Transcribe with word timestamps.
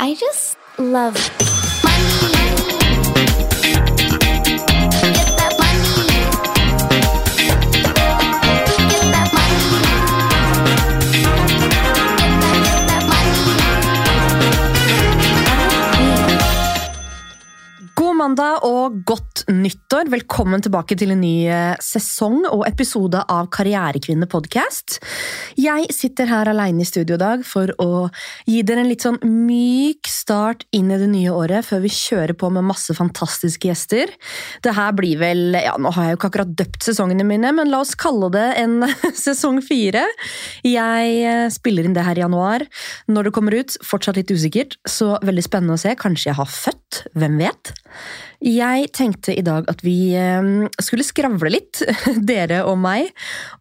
I 0.00 0.14
just 0.14 0.56
love 0.78 1.14
money. 1.84 2.63
Mandag 18.24 18.62
og 18.64 19.02
godt 19.04 19.42
nyttår. 19.52 20.08
Velkommen 20.08 20.62
tilbake 20.64 20.96
til 20.96 21.12
en 21.12 21.20
ny 21.20 21.44
eh, 21.50 21.74
sesong 21.82 22.46
og 22.48 22.62
episode 22.64 23.20
av 23.20 23.50
Karrierekvinne 23.52 24.24
podcast. 24.30 24.96
Jeg 25.60 25.90
sitter 25.92 26.30
her 26.30 26.48
alene 26.48 26.80
i 26.80 26.88
studio 26.88 27.18
i 27.18 27.20
dag 27.20 27.42
for 27.44 27.74
å 27.82 28.06
gi 28.48 28.62
dere 28.64 28.84
en 28.84 28.88
litt 28.88 29.04
sånn 29.04 29.18
myk 29.20 30.08
start 30.08 30.64
inn 30.72 30.88
i 30.94 30.98
det 31.02 31.10
nye 31.12 31.34
året, 31.34 31.66
før 31.68 31.82
vi 31.84 31.92
kjører 31.92 32.32
på 32.38 32.48
med 32.54 32.64
masse 32.64 32.96
fantastiske 32.96 33.68
gjester. 33.68 34.14
Det 34.64 34.72
her 34.72 34.96
blir 34.96 35.20
vel 35.20 35.58
ja, 35.58 35.76
Nå 35.76 35.92
har 35.92 36.08
jeg 36.08 36.14
jo 36.14 36.20
ikke 36.22 36.32
akkurat 36.32 36.56
døpt 36.62 36.88
sesongene 36.88 37.28
mine, 37.28 37.52
men 37.58 37.72
la 37.72 37.82
oss 37.84 37.92
kalle 37.98 38.32
det 38.32 38.46
en 38.62 38.88
sesong 39.26 39.60
fire. 39.64 40.06
Jeg 40.64 41.20
eh, 41.20 41.50
spiller 41.52 41.84
inn 41.84 41.98
det 41.98 42.06
her 42.08 42.22
i 42.22 42.24
januar. 42.24 42.64
Når 43.10 43.28
det 43.28 43.36
kommer 43.36 43.60
ut, 43.60 43.76
fortsatt 43.84 44.22
litt 44.22 44.32
usikkert, 44.32 44.78
så 44.88 45.18
veldig 45.20 45.44
spennende 45.44 45.76
å 45.76 45.84
se. 45.84 45.92
Kanskje 46.00 46.30
jeg 46.32 46.40
har 46.40 46.52
født? 46.56 47.04
Hvem 47.18 47.40
vet? 47.42 47.74
Jeg 48.44 48.90
tenkte 48.92 49.32
i 49.32 49.42
dag 49.44 49.64
at 49.70 49.80
vi 49.84 50.12
eh, 50.18 50.66
skulle 50.82 51.06
skravle 51.06 51.48
litt, 51.52 51.80
dere 52.30 52.62
og 52.68 52.76
meg, 52.82 53.08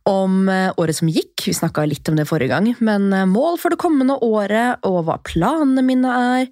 om 0.10 0.50
eh, 0.52 0.74
året 0.82 0.98
som 0.98 1.12
gikk. 1.12 1.46
Vi 1.48 1.56
snakka 1.56 1.86
litt 1.88 2.10
om 2.12 2.18
det 2.20 2.28
forrige 2.28 2.52
gang, 2.52 2.68
men 2.84 3.08
eh, 3.16 3.28
mål 3.30 3.60
for 3.62 3.74
det 3.74 3.80
kommende 3.82 4.18
året, 4.26 4.84
og 4.88 5.06
hva 5.08 5.20
planene 5.24 5.86
mine 5.86 6.16
er. 6.38 6.50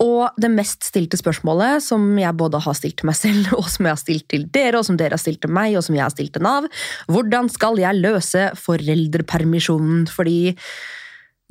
Og 0.00 0.40
det 0.40 0.52
mest 0.54 0.86
stilte 0.88 1.20
spørsmålet, 1.20 1.84
som 1.84 2.06
jeg 2.20 2.36
både 2.40 2.62
har 2.64 2.78
stilt 2.78 3.00
til 3.02 3.10
meg 3.10 3.18
selv, 3.20 3.50
og 3.60 3.68
som 3.68 3.88
jeg 3.88 3.96
har 3.96 4.04
stilt 4.04 4.28
til 4.32 4.46
dere, 4.54 4.80
og 4.80 4.88
som 4.88 5.00
dere 5.00 5.18
har 5.18 5.24
stilt 5.24 5.42
til 5.44 5.52
meg, 5.52 5.76
og 5.76 5.84
som 5.84 5.98
jeg 5.98 6.06
har 6.06 6.14
stilt 6.14 6.36
til 6.36 6.46
Nav. 6.46 6.70
Hvordan 7.12 7.52
skal 7.52 7.80
jeg 7.82 8.00
løse 8.00 8.48
foreldrepermisjonen? 8.62 10.06
Fordi 10.08 10.40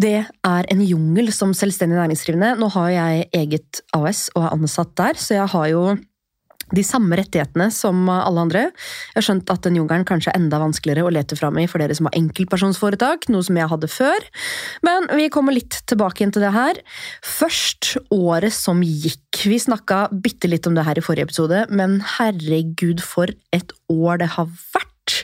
det 0.02 0.18
er 0.46 0.68
en 0.72 0.84
jungel 0.86 1.32
som 1.34 1.56
selvstendig 1.58 1.98
næringsdrivende. 1.98 2.54
Nå 2.62 2.70
har 2.76 2.92
jeg 2.94 3.30
eget 3.34 3.82
AS 3.98 4.28
og 4.36 4.46
er 4.46 4.54
ansatt 4.54 4.94
der, 5.00 5.18
så 5.18 5.40
jeg 5.40 5.50
har 5.56 5.72
jo 5.74 5.84
de 6.76 6.84
samme 6.84 7.16
rettighetene 7.16 7.70
som 7.72 8.10
alle 8.12 8.44
andre. 8.44 8.64
Jeg 8.68 9.16
har 9.16 9.26
skjønt 9.30 9.52
at 9.54 9.64
den 9.64 9.78
jungelen 9.80 10.04
kanskje 10.08 10.34
er 10.34 10.40
enda 10.40 10.60
vanskeligere 10.60 11.06
å 11.08 11.14
lete 11.16 11.38
fram 11.40 11.60
i 11.62 11.68
for 11.70 11.80
dere 11.80 11.96
som 11.96 12.10
har 12.10 12.18
enkeltpersonsforetak, 12.20 13.30
noe 13.32 13.46
som 13.48 13.60
jeg 13.60 13.72
hadde 13.72 13.90
før. 13.92 14.28
Men 14.86 15.08
vi 15.16 15.30
kommer 15.34 15.56
litt 15.56 15.80
tilbake 15.88 16.26
inn 16.26 16.34
til 16.36 16.44
det 16.44 16.52
her. 16.56 16.82
Først 17.24 17.96
året 18.14 18.56
som 18.56 18.84
gikk. 18.84 19.46
Vi 19.48 19.62
snakka 19.64 20.08
bitte 20.12 20.52
litt 20.52 20.68
om 20.68 20.76
det 20.76 20.86
her 20.88 21.00
i 21.00 21.06
forrige 21.06 21.30
episode, 21.30 21.64
men 21.72 22.02
herregud 22.18 23.04
for 23.06 23.32
et 23.56 23.74
år 23.94 24.24
det 24.24 24.34
har 24.36 24.52
vært. 24.76 25.24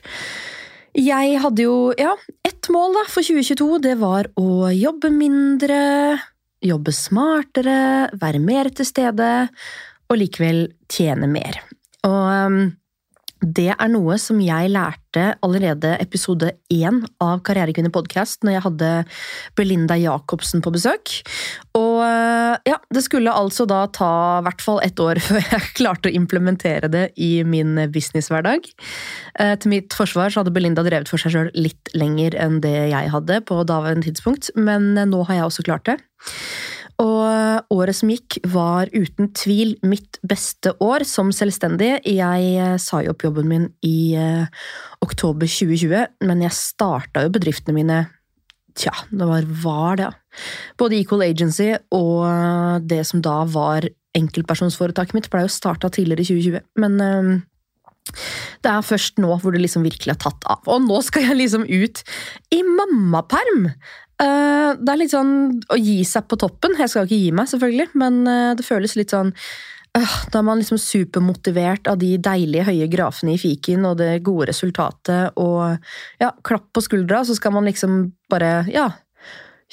Jeg 0.94 1.40
hadde 1.42 1.66
jo 1.66 1.78
ja, 1.98 2.14
ett 2.46 2.70
mål 2.70 2.94
da, 3.00 3.08
for 3.10 3.26
2022. 3.26 3.80
Det 3.82 3.96
var 4.02 4.30
å 4.38 4.70
jobbe 4.70 5.10
mindre, 5.14 5.80
jobbe 6.64 6.94
smartere, 6.94 8.12
være 8.22 8.42
mer 8.44 8.70
til 8.78 8.88
stede 8.88 9.32
og 10.12 10.20
likevel 10.22 10.68
tjene 10.92 11.30
mer. 11.32 11.58
Og 12.06 12.22
um, 12.30 12.60
det 13.44 13.74
er 13.74 13.90
noe 13.92 14.16
som 14.22 14.40
jeg 14.42 14.72
lærte 14.72 15.34
allerede 15.46 15.94
episode 16.02 16.54
én 16.72 17.02
av 17.22 17.42
Karrierekvinner 17.46 17.92
podkast, 17.94 18.42
når 18.44 18.56
jeg 18.56 18.64
hadde 18.66 18.92
Belinda 19.60 19.98
Jacobsen 20.00 20.64
på 20.64 20.72
besøk. 20.74 21.12
Og 21.78 22.00
uh, 22.02 22.56
ja, 22.68 22.80
det 22.94 23.04
skulle 23.06 23.34
altså 23.34 23.68
da 23.70 23.84
ta 23.94 24.12
i 24.40 24.46
hvert 24.48 24.64
fall 24.64 24.80
ett 24.86 25.04
år 25.04 25.22
før 25.28 25.42
jeg 25.44 25.74
klarte 25.78 26.10
å 26.12 26.16
implementere 26.16 26.90
det 26.92 27.06
i 27.20 27.32
min 27.48 27.76
businesshverdag. 27.94 28.70
Uh, 29.40 29.56
til 29.60 29.76
mitt 29.76 29.98
forsvar 29.98 30.32
så 30.32 30.42
hadde 30.42 30.56
Belinda 30.56 30.86
drevet 30.88 31.12
for 31.12 31.22
seg 31.22 31.36
sjøl 31.36 31.52
litt 31.58 31.92
lenger 31.98 32.38
enn 32.40 32.62
det 32.64 32.76
jeg 32.94 33.12
hadde 33.14 33.42
på 33.50 33.60
daværende 33.68 34.08
tidspunkt, 34.08 34.54
men 34.56 34.94
uh, 34.98 35.08
nå 35.10 35.26
har 35.28 35.42
jeg 35.42 35.52
også 35.52 35.68
klart 35.68 35.90
det. 35.92 36.00
Og 37.02 37.74
året 37.74 37.98
som 37.98 38.12
gikk, 38.12 38.38
var 38.54 38.92
uten 38.94 39.32
tvil 39.36 39.76
mitt 39.86 40.20
beste 40.26 40.76
år 40.84 41.06
som 41.08 41.32
selvstendig. 41.34 41.96
Jeg 42.06 42.50
eh, 42.62 42.76
sa 42.82 43.02
jo 43.04 43.14
opp 43.16 43.26
jobben 43.26 43.50
min 43.50 43.70
i 43.86 44.14
eh, 44.20 44.46
oktober 45.04 45.50
2020, 45.50 46.20
men 46.28 46.44
jeg 46.46 46.58
starta 46.58 47.26
jo 47.26 47.34
bedriftene 47.34 47.80
mine 47.80 48.04
Tja, 48.74 48.90
det 49.14 49.26
var, 49.30 49.46
var 49.62 49.98
det, 50.00 50.06
ja. 50.08 50.40
Både 50.82 50.98
Equal 50.98 51.22
Agency 51.28 51.68
og 51.94 52.82
det 52.90 53.04
som 53.06 53.20
da 53.22 53.44
var 53.46 53.86
enkeltpersonsforetaket 54.18 55.14
mitt, 55.14 55.30
ble 55.30 55.44
jo 55.46 55.52
starta 55.54 55.92
tidligere 55.94 56.24
i 56.24 56.30
2020. 56.32 56.64
Men 56.82 56.98
eh, 57.06 57.30
det 58.64 58.72
er 58.72 58.86
først 58.86 59.22
nå 59.22 59.32
hvor 59.40 59.54
det 59.56 59.62
liksom 59.64 59.86
virkelig 59.86 60.16
har 60.16 60.22
tatt 60.26 60.48
av. 60.50 60.64
Og 60.68 60.84
nå 60.86 61.00
skal 61.06 61.28
jeg 61.28 61.40
liksom 61.40 61.68
ut 61.68 62.04
i 62.54 62.62
mammaperm! 62.66 63.70
Eh, 64.24 64.72
det 64.80 64.94
er 64.94 65.00
litt 65.00 65.14
sånn 65.14 65.36
å 65.72 65.78
gi 65.80 66.02
seg 66.08 66.28
på 66.30 66.40
toppen. 66.40 66.76
Jeg 66.80 66.92
skal 66.92 67.08
ikke 67.08 67.20
gi 67.20 67.30
meg, 67.36 67.50
selvfølgelig, 67.52 67.90
men 68.00 68.24
uh, 68.28 68.52
det 68.58 68.66
føles 68.66 68.96
litt 68.98 69.14
sånn 69.14 69.32
uh, 69.34 70.18
Da 70.32 70.40
er 70.40 70.48
man 70.48 70.62
liksom 70.62 70.80
supermotivert 70.82 71.90
av 71.92 72.00
de 72.02 72.16
deilige 72.22 72.68
høye 72.70 72.90
grafene 72.92 73.36
i 73.36 73.42
fiken 73.42 73.88
og 73.90 74.00
det 74.02 74.12
gode 74.26 74.50
resultatet, 74.52 75.34
og 75.40 75.78
ja, 76.22 76.34
klapp 76.46 76.70
på 76.74 76.84
skuldra, 76.86 77.24
så 77.28 77.38
skal 77.38 77.56
man 77.58 77.70
liksom 77.70 78.06
bare 78.32 78.62
Ja. 78.74 78.92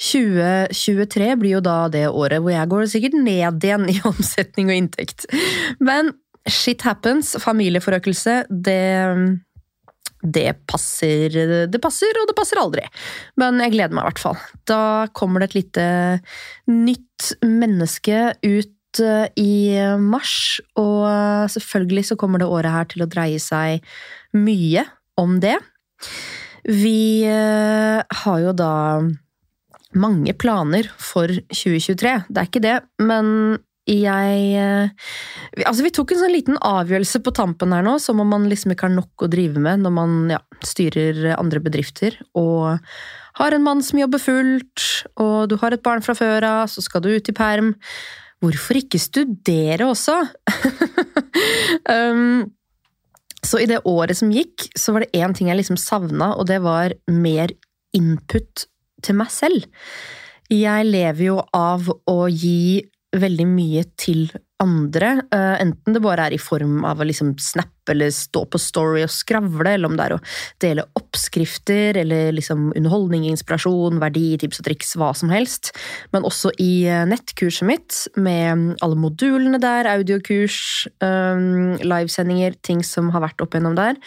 2023 0.01 1.25
blir 1.37 1.59
jo 1.59 1.59
da 1.61 1.83
det 1.93 2.07
året 2.09 2.41
hvor 2.41 2.49
jeg 2.49 2.69
går 2.71 2.87
sikkert 2.89 3.17
ned 3.21 3.65
igjen 3.67 3.83
i 3.91 3.99
omsetning 4.09 4.71
og 4.71 4.79
inntekt. 4.79 5.27
Men 5.77 6.09
shit 6.49 6.81
happens. 6.87 7.35
Familieforøkelse, 7.43 8.45
det 8.49 8.79
det 10.21 10.53
passer, 10.69 11.33
det 11.71 11.81
passer, 11.81 12.19
og 12.21 12.29
det 12.29 12.37
passer 12.37 12.61
aldri. 12.61 12.83
Men 13.41 13.61
jeg 13.63 13.75
gleder 13.75 13.95
meg 13.95 14.05
i 14.05 14.09
hvert 14.11 14.23
fall. 14.23 14.43
Da 14.69 14.83
kommer 15.17 15.41
det 15.41 15.51
et 15.51 15.57
lite 15.61 15.87
nytt 16.69 17.31
menneske 17.45 18.19
ut 18.45 19.01
eh, 19.01 19.25
i 19.39 19.55
mars, 20.01 20.59
og 20.79 21.49
selvfølgelig 21.53 22.11
så 22.11 22.19
kommer 22.21 22.41
det 22.41 22.51
året 22.51 22.75
her 22.75 22.91
til 22.93 23.05
å 23.05 23.09
dreie 23.09 23.41
seg 23.41 23.81
mye 24.37 24.85
om 25.21 25.39
det. 25.43 25.57
Vi 26.69 27.25
eh, 27.25 27.99
har 28.23 28.39
jo 28.45 28.53
da 28.53 28.73
mange 29.97 30.33
planer 30.39 30.87
for 31.01 31.31
2023. 31.51 32.13
Det 32.29 32.39
er 32.39 32.47
ikke 32.47 32.63
det, 32.63 32.77
men 33.03 33.57
jeg 33.89 34.41
eh, 34.61 34.91
Altså, 35.65 35.81
vi 35.83 35.91
tok 35.93 36.13
en 36.13 36.21
sånn 36.21 36.35
liten 36.35 36.59
avgjørelse 36.61 37.21
på 37.25 37.33
tampen 37.35 37.73
her 37.73 37.83
nå, 37.85 37.97
som 37.99 38.21
om 38.21 38.29
man 38.29 38.45
liksom 38.49 38.73
ikke 38.73 38.87
har 38.87 38.93
nok 38.93 39.25
å 39.25 39.29
drive 39.31 39.61
med 39.61 39.81
når 39.83 39.95
man 39.95 40.13
ja, 40.31 40.39
styrer 40.65 41.33
andre 41.35 41.61
bedrifter, 41.63 42.15
og 42.37 42.79
har 43.39 43.55
en 43.55 43.65
mann 43.65 43.81
som 43.85 43.99
jobber 43.99 44.21
fullt, 44.21 44.85
og 45.19 45.49
du 45.51 45.57
har 45.61 45.73
et 45.73 45.83
barn 45.83 46.03
fra 46.05 46.15
før 46.17 46.45
av, 46.47 46.71
så 46.71 46.83
skal 46.83 47.03
du 47.03 47.11
ut 47.11 47.31
i 47.31 47.35
perm. 47.35 47.73
Hvorfor 48.41 48.79
ikke 48.79 49.01
studere 49.01 49.87
også? 49.89 50.17
um, 51.93 52.49
så 53.41 53.61
i 53.61 53.67
det 53.69 53.81
året 53.89 54.19
som 54.19 54.33
gikk, 54.33 54.67
så 54.77 54.93
var 54.93 55.05
det 55.05 55.21
én 55.21 55.35
ting 55.35 55.49
jeg 55.49 55.61
liksom 55.61 55.79
savna, 55.79 56.33
og 56.37 56.47
det 56.51 56.61
var 56.63 56.95
mer 57.09 57.53
input 57.97 58.67
til 59.01 59.17
meg 59.17 59.31
selv. 59.33 59.67
Jeg 60.51 60.87
lever 60.89 61.25
jo 61.31 61.39
av 61.55 61.87
å 61.89 62.17
gi 62.29 62.83
veldig 63.11 63.45
mye 63.49 63.83
til 63.99 64.29
andre, 64.61 65.15
uh, 65.33 65.55
enten 65.59 65.95
det 65.95 66.01
bare 66.03 66.27
er 66.29 66.35
i 66.35 66.41
form 66.41 66.85
av 66.87 67.01
å 67.01 67.07
liksom 67.07 67.33
snappe 67.41 67.91
eller 67.91 68.11
stå 68.13 68.43
på 68.51 68.59
story 68.61 69.01
og 69.03 69.11
skravle, 69.11 69.73
eller 69.73 69.89
om 69.89 69.97
det 69.97 70.05
er 70.05 70.15
å 70.15 70.19
dele 70.63 70.85
oppskrifter 70.99 71.97
eller 72.03 72.31
liksom 72.37 72.69
underholdning, 72.77 73.25
inspirasjon, 73.31 73.99
verdi, 74.03 74.37
tips 74.39 74.61
og 74.61 74.69
triks, 74.69 74.93
hva 75.01 75.11
som 75.17 75.33
helst. 75.33 75.73
Men 76.15 76.27
også 76.27 76.53
i 76.61 76.85
uh, 76.87 77.03
nettkurset 77.09 77.67
mitt, 77.67 77.97
med 78.15 78.77
alle 78.85 78.99
modulene 79.01 79.59
der, 79.61 79.89
audiokurs, 79.97 80.61
um, 81.03 81.75
livesendinger, 81.81 82.55
ting 82.63 82.85
som 82.85 83.11
har 83.15 83.25
vært 83.25 83.43
opp 83.43 83.57
gjennom 83.57 83.75
der. 83.79 83.99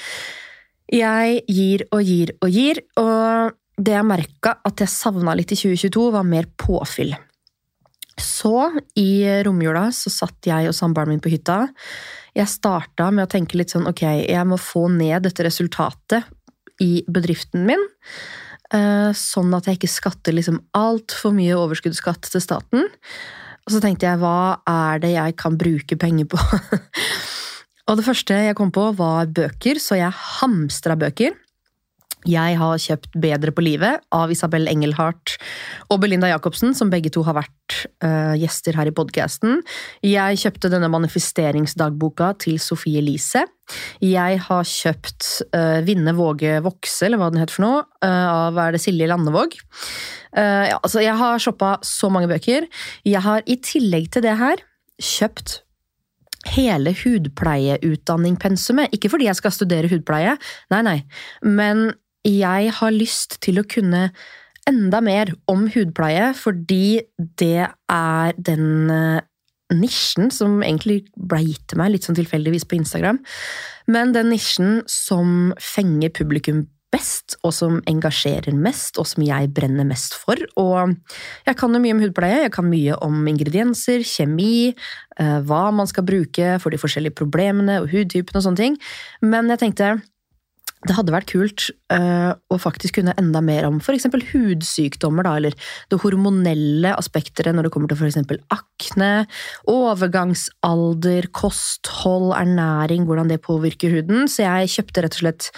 Jeg 0.92 1.42
gir 1.50 1.86
og 1.92 2.02
gir 2.04 2.34
og 2.44 2.50
gir, 2.52 2.80
og 3.00 3.54
det 3.80 3.96
jeg 3.96 4.06
merka 4.06 4.58
at 4.64 4.80
jeg 4.84 4.92
savna 4.92 5.34
litt 5.36 5.52
i 5.52 5.58
2022, 5.58 6.10
var 6.14 6.26
mer 6.28 6.48
påfyll. 6.60 7.16
Så, 8.20 8.70
i 8.98 9.24
romjula, 9.46 9.88
så 9.94 10.12
satt 10.12 10.46
jeg 10.46 10.70
og 10.70 10.76
samboeren 10.76 11.14
min 11.14 11.22
på 11.22 11.32
hytta. 11.32 11.64
Jeg 12.34 12.50
starta 12.50 13.10
med 13.14 13.26
å 13.26 13.30
tenke 13.30 13.58
litt 13.58 13.74
sånn 13.74 13.88
ok, 13.90 14.02
jeg 14.28 14.46
må 14.46 14.58
få 14.60 14.86
ned 14.92 15.26
dette 15.26 15.46
resultatet 15.46 16.26
i 16.82 17.04
bedriften 17.06 17.66
min. 17.68 17.82
eh, 18.74 19.10
Sånn 19.14 19.54
at 19.54 19.66
jeg 19.66 19.78
ikke 19.78 19.90
skatter 19.90 20.34
liksom 20.34 20.60
altfor 20.74 21.34
mye 21.36 21.58
overskuddsskatt 21.58 22.30
til 22.30 22.42
staten. 22.42 22.88
Og 23.64 23.72
så 23.72 23.80
tenkte 23.80 24.06
jeg, 24.06 24.20
hva 24.20 24.60
er 24.68 25.00
det 25.00 25.14
jeg 25.14 25.36
kan 25.40 25.56
bruke 25.58 25.96
penger 25.96 26.28
på? 26.34 26.40
og 27.88 27.96
det 27.98 28.06
første 28.06 28.42
jeg 28.50 28.58
kom 28.58 28.74
på, 28.74 28.90
var 28.98 29.30
bøker, 29.30 29.80
så 29.80 29.98
jeg 29.98 30.12
hamstra 30.40 30.98
bøker. 31.00 31.38
Jeg 32.24 32.56
har 32.56 32.80
kjøpt 32.80 33.16
Bedre 33.20 33.52
på 33.52 33.64
livet 33.64 34.00
av 34.14 34.32
Isabel 34.32 34.68
Engelhardt 34.70 35.36
og 35.92 36.00
Belinda 36.00 36.30
Jacobsen, 36.30 36.72
som 36.76 36.92
begge 36.92 37.12
to 37.12 37.24
har 37.26 37.36
vært 37.36 37.53
eh, 38.04 38.34
gjester 38.40 38.76
her 38.78 38.90
i 38.90 38.94
podkasten. 38.94 39.62
Jeg 40.04 40.40
kjøpte 40.42 40.70
denne 40.72 40.90
manifesteringsdagboka 40.92 42.32
til 42.44 42.60
Sofie 42.62 43.00
Elise. 43.02 43.44
Jeg 44.04 44.40
har 44.44 44.66
kjøpt 44.68 45.28
uh, 45.56 45.80
Vinne, 45.86 46.12
våge, 46.18 46.58
vokse, 46.60 47.06
eller 47.06 47.16
hva 47.16 47.30
den 47.32 47.40
heter 47.40 47.56
for 47.56 47.64
noe, 47.64 47.78
uh, 48.04 48.50
av 48.50 48.60
er 48.60 48.76
det 48.76 48.82
Silje 48.84 49.08
Landevåg. 49.08 49.56
Ja, 50.34 50.80
altså, 50.80 50.98
jeg 50.98 51.14
har 51.14 51.38
shoppa 51.38 51.76
så 51.86 52.08
mange 52.10 52.26
bøker. 52.26 52.66
Jeg 53.06 53.22
har 53.22 53.44
i 53.46 53.54
tillegg 53.62 54.08
til 54.12 54.24
det 54.26 54.34
her 54.40 54.60
kjøpt 54.98 55.60
hele 56.52 56.92
hudpleieutdanningpensumet. 56.98 58.92
Ikke 58.92 59.10
fordi 59.12 59.28
jeg 59.28 59.38
skal 59.38 59.54
studere 59.54 59.90
hudpleie, 59.92 60.36
nei, 60.74 60.82
nei, 60.84 60.98
men 61.46 61.92
jeg 62.24 62.72
har 62.78 62.94
lyst 62.94 63.38
til 63.44 63.60
å 63.60 63.68
kunne 63.68 64.08
enda 64.70 65.00
mer 65.04 65.32
om 65.50 65.66
hudpleie, 65.72 66.32
fordi 66.38 67.04
det 67.40 67.68
er 67.68 68.36
den 68.36 68.90
eh, 68.92 69.24
nisjen 69.74 70.30
som 70.34 70.60
egentlig 70.62 71.04
ble 71.16 71.40
gitt 71.44 71.66
til 71.70 71.80
meg 71.80 71.94
litt 71.94 72.06
sånn 72.06 72.18
tilfeldigvis 72.18 72.66
på 72.68 72.78
Instagram, 72.78 73.20
men 73.90 74.14
den 74.16 74.30
nisjen 74.32 74.82
som 74.90 75.52
fenger 75.60 76.12
publikum 76.16 76.64
best, 76.94 77.34
og 77.42 77.50
som 77.56 77.80
engasjerer 77.90 78.54
mest, 78.54 78.98
og 79.00 79.08
som 79.08 79.24
jeg 79.26 79.50
brenner 79.54 79.86
mest 79.88 80.14
for. 80.14 80.38
Og 80.60 80.94
jeg 81.46 81.58
kan 81.58 81.74
jo 81.74 81.80
mye 81.82 81.96
om 81.96 82.02
hudpleie, 82.04 82.44
jeg 82.44 82.54
kan 82.54 82.68
mye 82.70 82.98
om 83.04 83.16
ingredienser, 83.30 84.04
kjemi, 84.06 84.74
eh, 85.18 85.38
hva 85.48 85.64
man 85.74 85.90
skal 85.90 86.06
bruke 86.06 86.54
for 86.62 86.70
de 86.70 86.80
forskjellige 86.80 87.18
problemene 87.18 87.80
og 87.82 87.90
hudtypene 87.92 88.40
og 88.40 88.46
sånne 88.46 88.62
ting, 88.62 88.78
men 89.26 89.50
jeg 89.50 89.64
tenkte 89.64 89.94
det 90.84 90.96
hadde 90.96 91.14
vært 91.14 91.30
kult 91.32 91.66
uh, 91.92 92.36
å 92.52 92.58
faktisk 92.60 92.98
kunne 92.98 93.14
enda 93.20 93.40
mer 93.44 93.66
om 93.68 93.80
f.eks. 93.80 94.06
hudsykdommer, 94.32 95.26
da, 95.26 95.36
eller 95.40 95.56
det 95.92 96.00
hormonelle 96.02 96.94
aspekteret 96.98 97.56
når 97.56 97.68
det 97.68 97.74
kommer 97.74 97.90
til 97.90 98.00
f.eks. 98.00 98.18
akne, 98.54 99.10
overgangsalder, 99.70 101.30
kosthold, 101.36 102.34
ernæring, 102.36 103.08
hvordan 103.08 103.32
det 103.32 103.40
påvirker 103.44 103.96
huden. 103.96 104.28
Så 104.30 104.44
jeg 104.44 104.72
kjøpte 104.76 105.06
rett 105.06 105.18
og 105.18 105.24
slett 105.24 105.50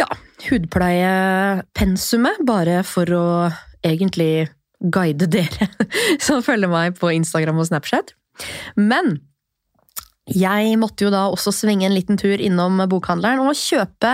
ja, 0.00 0.08
hudpleiepensumet, 0.48 2.40
bare 2.48 2.80
for 2.88 3.16
å 3.16 3.26
egentlig 3.84 4.48
guide 4.80 5.28
dere 5.28 5.68
som 6.26 6.44
følger 6.44 6.70
meg 6.72 6.96
på 7.00 7.12
Instagram 7.12 7.60
og 7.60 7.68
Snapchat. 7.68 8.14
Men 8.80 9.18
jeg 10.30 10.78
måtte 10.80 11.06
jo 11.06 11.12
da 11.12 11.26
også 11.30 11.52
svinge 11.54 11.86
en 11.88 11.94
liten 11.94 12.18
tur 12.20 12.40
innom 12.40 12.80
bokhandleren 12.90 13.42
og 13.42 13.58
kjøpe 13.58 14.12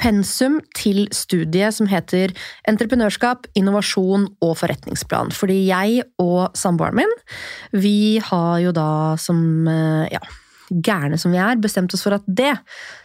pensum 0.00 0.60
til 0.76 1.04
studiet 1.14 1.76
som 1.76 1.88
heter 1.90 2.34
Entreprenørskap, 2.70 3.48
innovasjon 3.58 4.28
og 4.42 4.56
forretningsplan. 4.60 5.34
Fordi 5.34 5.60
jeg 5.68 6.06
og 6.22 6.56
samboeren 6.58 7.02
min, 7.02 7.18
vi 7.72 8.18
har 8.24 8.58
jo 8.64 8.74
da 8.74 8.88
som 9.20 9.68
ja, 10.10 10.22
gærne 10.70 11.18
som 11.20 11.34
vi 11.34 11.40
er, 11.42 11.60
bestemt 11.60 11.94
oss 11.94 12.04
for 12.06 12.16
at 12.16 12.24
det 12.26 12.54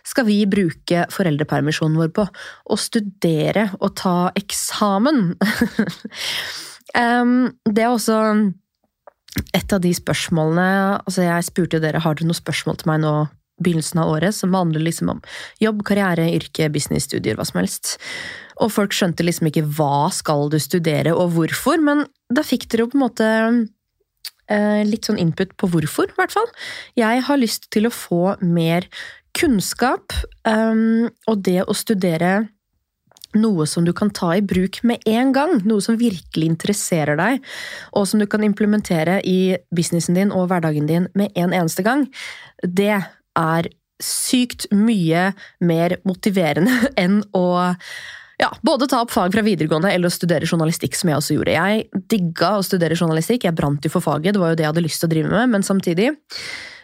skal 0.08 0.28
vi 0.28 0.42
bruke 0.50 1.06
foreldrepermisjonen 1.14 2.00
vår 2.00 2.14
på. 2.16 2.26
Å 2.26 2.80
studere 2.80 3.70
og 3.80 3.94
ta 4.00 4.18
eksamen. 4.40 5.36
det 7.76 7.84
er 7.84 7.92
også 7.92 8.18
et 9.54 9.74
av 9.74 9.82
de 9.84 9.92
spørsmålene 9.94 10.70
altså 11.04 11.26
Jeg 11.26 11.46
spurte 11.46 11.82
dere 11.84 12.02
har 12.02 12.18
dere 12.18 12.30
noen 12.30 12.38
spørsmål 12.38 12.80
til 12.80 12.90
meg 12.90 13.04
nå 13.04 13.14
begynnelsen 13.60 14.02
av 14.02 14.14
året 14.14 14.36
som 14.36 14.56
handler 14.56 14.84
liksom 14.86 15.12
om 15.14 15.20
jobb, 15.62 15.84
karriere, 15.88 16.30
yrke, 16.32 16.70
business, 16.72 17.10
studier, 17.10 17.36
hva 17.36 17.46
som 17.48 17.60
helst. 17.60 17.98
Og 18.64 18.72
folk 18.72 18.96
skjønte 18.96 19.26
liksom 19.26 19.50
ikke 19.50 19.66
hva 19.78 20.08
skal 20.16 20.48
du 20.52 20.58
studere 20.64 21.12
og 21.16 21.34
hvorfor, 21.36 21.82
men 21.84 22.06
da 22.32 22.46
fikk 22.46 22.70
dere 22.72 22.86
jo 22.86 22.92
på 22.94 23.00
en 23.00 23.04
måte 23.04 23.30
eh, 24.48 24.82
litt 24.88 25.10
sånn 25.10 25.20
input 25.22 25.56
på 25.60 25.70
hvorfor, 25.74 26.12
i 26.12 26.20
hvert 26.20 26.36
fall. 26.36 26.48
Jeg 27.00 27.26
har 27.28 27.42
lyst 27.42 27.70
til 27.76 27.90
å 27.90 27.94
få 27.94 28.38
mer 28.40 28.88
kunnskap, 29.38 30.16
um, 30.48 31.08
og 31.30 31.44
det 31.46 31.62
å 31.64 31.76
studere 31.78 32.50
noe 33.38 33.66
som 33.70 33.86
du 33.86 33.94
kan 33.94 34.12
ta 34.16 34.32
i 34.38 34.44
bruk 34.46 34.82
med 34.88 35.04
en 35.10 35.34
gang, 35.36 35.58
noe 35.70 35.84
som 35.84 36.00
virkelig 36.00 36.50
interesserer 36.54 37.20
deg, 37.20 37.44
og 37.94 38.08
som 38.10 38.22
du 38.22 38.28
kan 38.30 38.46
implementere 38.46 39.20
i 39.28 39.58
businessen 39.76 40.18
din 40.18 40.34
og 40.36 40.50
hverdagen 40.50 40.90
din 40.90 41.10
med 41.18 41.36
en 41.38 41.54
eneste 41.54 41.86
gang, 41.86 42.08
det 42.64 42.96
er 43.38 43.70
sykt 44.00 44.70
mye 44.72 45.30
mer 45.60 46.00
motiverende 46.08 46.72
enn 47.04 47.22
å 47.36 47.46
ja, 48.40 48.48
både 48.64 48.88
ta 48.88 49.02
opp 49.04 49.12
fag 49.12 49.34
fra 49.36 49.44
videregående 49.44 49.92
eller 49.92 50.08
å 50.08 50.16
studere 50.16 50.48
journalistikk, 50.48 50.96
som 50.96 51.12
jeg 51.12 51.20
også 51.20 51.36
gjorde. 51.36 51.58
Jeg 51.58 52.06
digga 52.12 52.54
å 52.56 52.64
studere 52.64 52.96
journalistikk, 52.96 53.44
jeg 53.44 53.56
brant 53.58 53.84
jo 53.84 53.92
for 53.92 54.06
faget, 54.06 54.36
det 54.36 54.42
var 54.42 54.54
jo 54.54 54.60
det 54.60 54.64
jeg 54.64 54.72
hadde 54.72 54.86
lyst 54.86 55.04
til 55.04 55.10
å 55.10 55.12
drive 55.12 55.34
med, 55.34 55.52
men 55.58 55.66
samtidig 55.68 56.14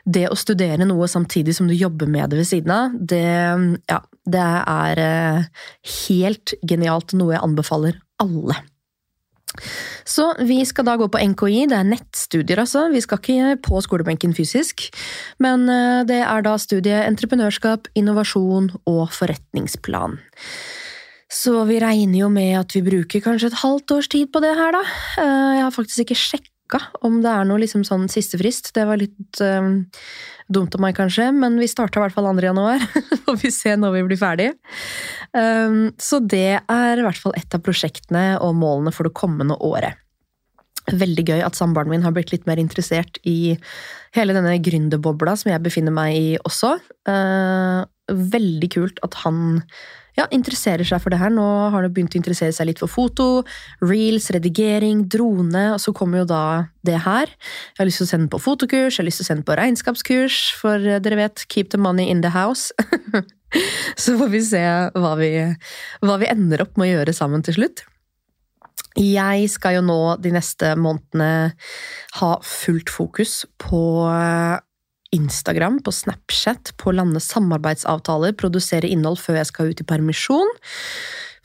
det 0.06 0.28
å 0.30 0.38
studere 0.38 0.86
noe 0.86 1.08
samtidig 1.10 1.56
som 1.58 1.70
du 1.70 1.74
jobber 1.74 2.10
med 2.12 2.30
det 2.30 2.42
ved 2.42 2.50
siden 2.50 2.74
av, 2.76 2.98
det, 3.00 3.24
ja, 3.90 4.02
det 4.26 4.46
er 4.46 5.02
eh, 5.02 5.68
helt 6.08 6.56
genialt, 6.66 7.14
noe 7.18 7.36
jeg 7.36 7.44
anbefaler 7.46 8.00
alle. 8.22 8.58
Så 10.06 10.28
vi 10.44 10.60
skal 10.68 10.88
da 10.88 10.96
gå 11.00 11.08
på 11.12 11.22
NKI, 11.32 11.66
det 11.72 11.78
er 11.78 11.88
nettstudier 11.88 12.60
altså, 12.62 12.88
vi 12.92 13.02
skal 13.04 13.22
ikke 13.22 13.56
på 13.66 13.82
skolebenken 13.86 14.36
fysisk. 14.38 14.88
Men 15.44 15.68
eh, 15.72 16.02
det 16.10 16.22
er 16.24 16.46
da 16.46 16.56
studiet 16.62 17.06
entreprenørskap, 17.06 17.90
innovasjon 17.98 18.74
og 18.90 19.06
forretningsplan. 19.16 20.20
Så 21.32 21.64
vi 21.68 21.80
regner 21.82 22.20
jo 22.22 22.28
med 22.32 22.54
at 22.60 22.76
vi 22.76 22.84
bruker 22.86 23.24
kanskje 23.24 23.50
et 23.52 23.62
halvt 23.64 23.96
års 23.98 24.12
tid 24.12 24.30
på 24.32 24.42
det 24.44 24.54
her, 24.58 24.76
da. 24.76 24.84
Eh, 25.22 25.54
jeg 25.60 25.66
har 25.66 25.74
faktisk 25.74 26.06
ikke 26.06 26.22
sjekka 26.22 26.55
om 27.06 27.20
det 27.24 27.32
er 27.32 27.48
noe 27.48 27.62
liksom 27.62 27.84
sånn 27.88 28.08
siste 28.12 28.40
frist. 28.42 28.72
Det 28.76 28.86
var 28.88 29.00
litt 29.00 29.42
um, 29.44 29.84
dumt 30.52 30.76
av 30.76 30.84
meg, 30.84 30.96
kanskje, 30.98 31.30
men 31.36 31.60
vi 31.62 31.70
starta 31.70 32.00
i 32.00 32.06
hvert 32.06 32.16
fall 32.16 32.30
2. 32.32 32.46
januar. 32.48 32.86
Får 33.26 33.38
vi 33.44 33.52
se 33.54 33.76
når 33.80 33.98
vi 33.98 34.06
blir 34.10 34.22
ferdig. 34.22 34.50
Um, 35.36 35.92
så 36.02 36.22
det 36.24 36.62
er 36.62 37.02
i 37.02 37.06
hvert 37.06 37.22
fall 37.22 37.36
et 37.38 37.56
av 37.56 37.64
prosjektene 37.66 38.26
og 38.42 38.58
målene 38.60 38.94
for 38.96 39.08
det 39.08 39.16
kommende 39.18 39.58
året. 39.66 40.02
Veldig 40.86 41.26
gøy 41.26 41.42
at 41.42 41.58
samboeren 41.58 41.90
min 41.90 42.06
har 42.06 42.14
blitt 42.14 42.34
litt 42.34 42.46
mer 42.50 42.62
interessert 42.62 43.18
i 43.26 43.56
hele 44.18 44.36
denne 44.38 44.54
gründerbobla 44.62 45.34
som 45.40 45.50
jeg 45.50 45.64
befinner 45.66 45.94
meg 45.94 46.18
i 46.18 46.28
også. 46.46 46.76
Uh, 47.10 47.86
veldig 48.10 48.70
kult 48.74 49.02
at 49.06 49.18
han 49.24 49.62
ja, 50.16 50.28
interesserer 50.34 50.88
seg 50.88 51.02
for 51.04 51.14
det 51.14 51.20
her. 51.22 51.34
Nå 51.34 51.46
har 51.74 51.86
han 51.86 51.94
begynt 51.94 52.16
å 52.16 52.20
interessere 52.20 52.56
seg 52.56 52.70
litt 52.70 52.82
for 52.82 52.92
foto, 52.92 53.44
reels, 53.84 54.30
redigering, 54.36 55.06
drone, 55.12 55.68
og 55.76 55.82
så 55.84 55.94
kommer 55.96 56.24
jo 56.24 56.30
da 56.32 56.44
det 56.88 57.02
her. 57.06 57.32
Jeg 57.76 57.82
har 57.82 57.90
lyst 57.90 58.04
til 58.04 58.08
å 58.08 58.14
sende 58.14 58.32
på 58.32 58.42
fotokurs, 58.44 58.96
jeg 58.96 59.04
har 59.04 59.10
lyst 59.10 59.22
til 59.22 59.28
å 59.28 59.32
sende 59.32 59.48
på 59.48 59.58
regnskapskurs, 59.60 60.44
for 60.60 60.80
eh, 60.80 61.02
dere 61.04 61.20
vet, 61.20 61.48
keep 61.52 61.74
the 61.74 61.82
money 61.82 62.08
in 62.12 62.24
the 62.26 62.32
house. 62.36 62.72
så 64.04 64.16
får 64.20 64.32
vi 64.32 64.46
se 64.46 64.64
hva 64.96 65.16
vi, 65.20 65.34
hva 66.06 66.22
vi 66.22 66.32
ender 66.32 66.64
opp 66.66 66.80
med 66.80 66.90
å 66.90 66.94
gjøre 66.98 67.16
sammen 67.16 67.46
til 67.46 67.60
slutt. 67.60 67.86
Jeg 68.96 69.50
skal 69.52 69.78
jo 69.78 69.84
nå 69.84 70.00
de 70.24 70.32
neste 70.32 70.72
månedene 70.80 71.52
ha 72.22 72.32
fullt 72.48 72.92
fokus 72.92 73.42
på 73.60 73.82
Instagram, 75.16 75.80
på 75.86 75.94
Snapchat, 75.96 76.74
på 76.82 76.92
å 76.92 76.98
lande 77.00 77.22
samarbeidsavtaler, 77.24 78.36
produsere 78.38 78.90
innhold 78.92 79.22
før 79.22 79.40
jeg 79.42 79.52
skal 79.52 79.72
ut 79.72 79.82
i 79.82 79.88
permisjon. 79.88 80.52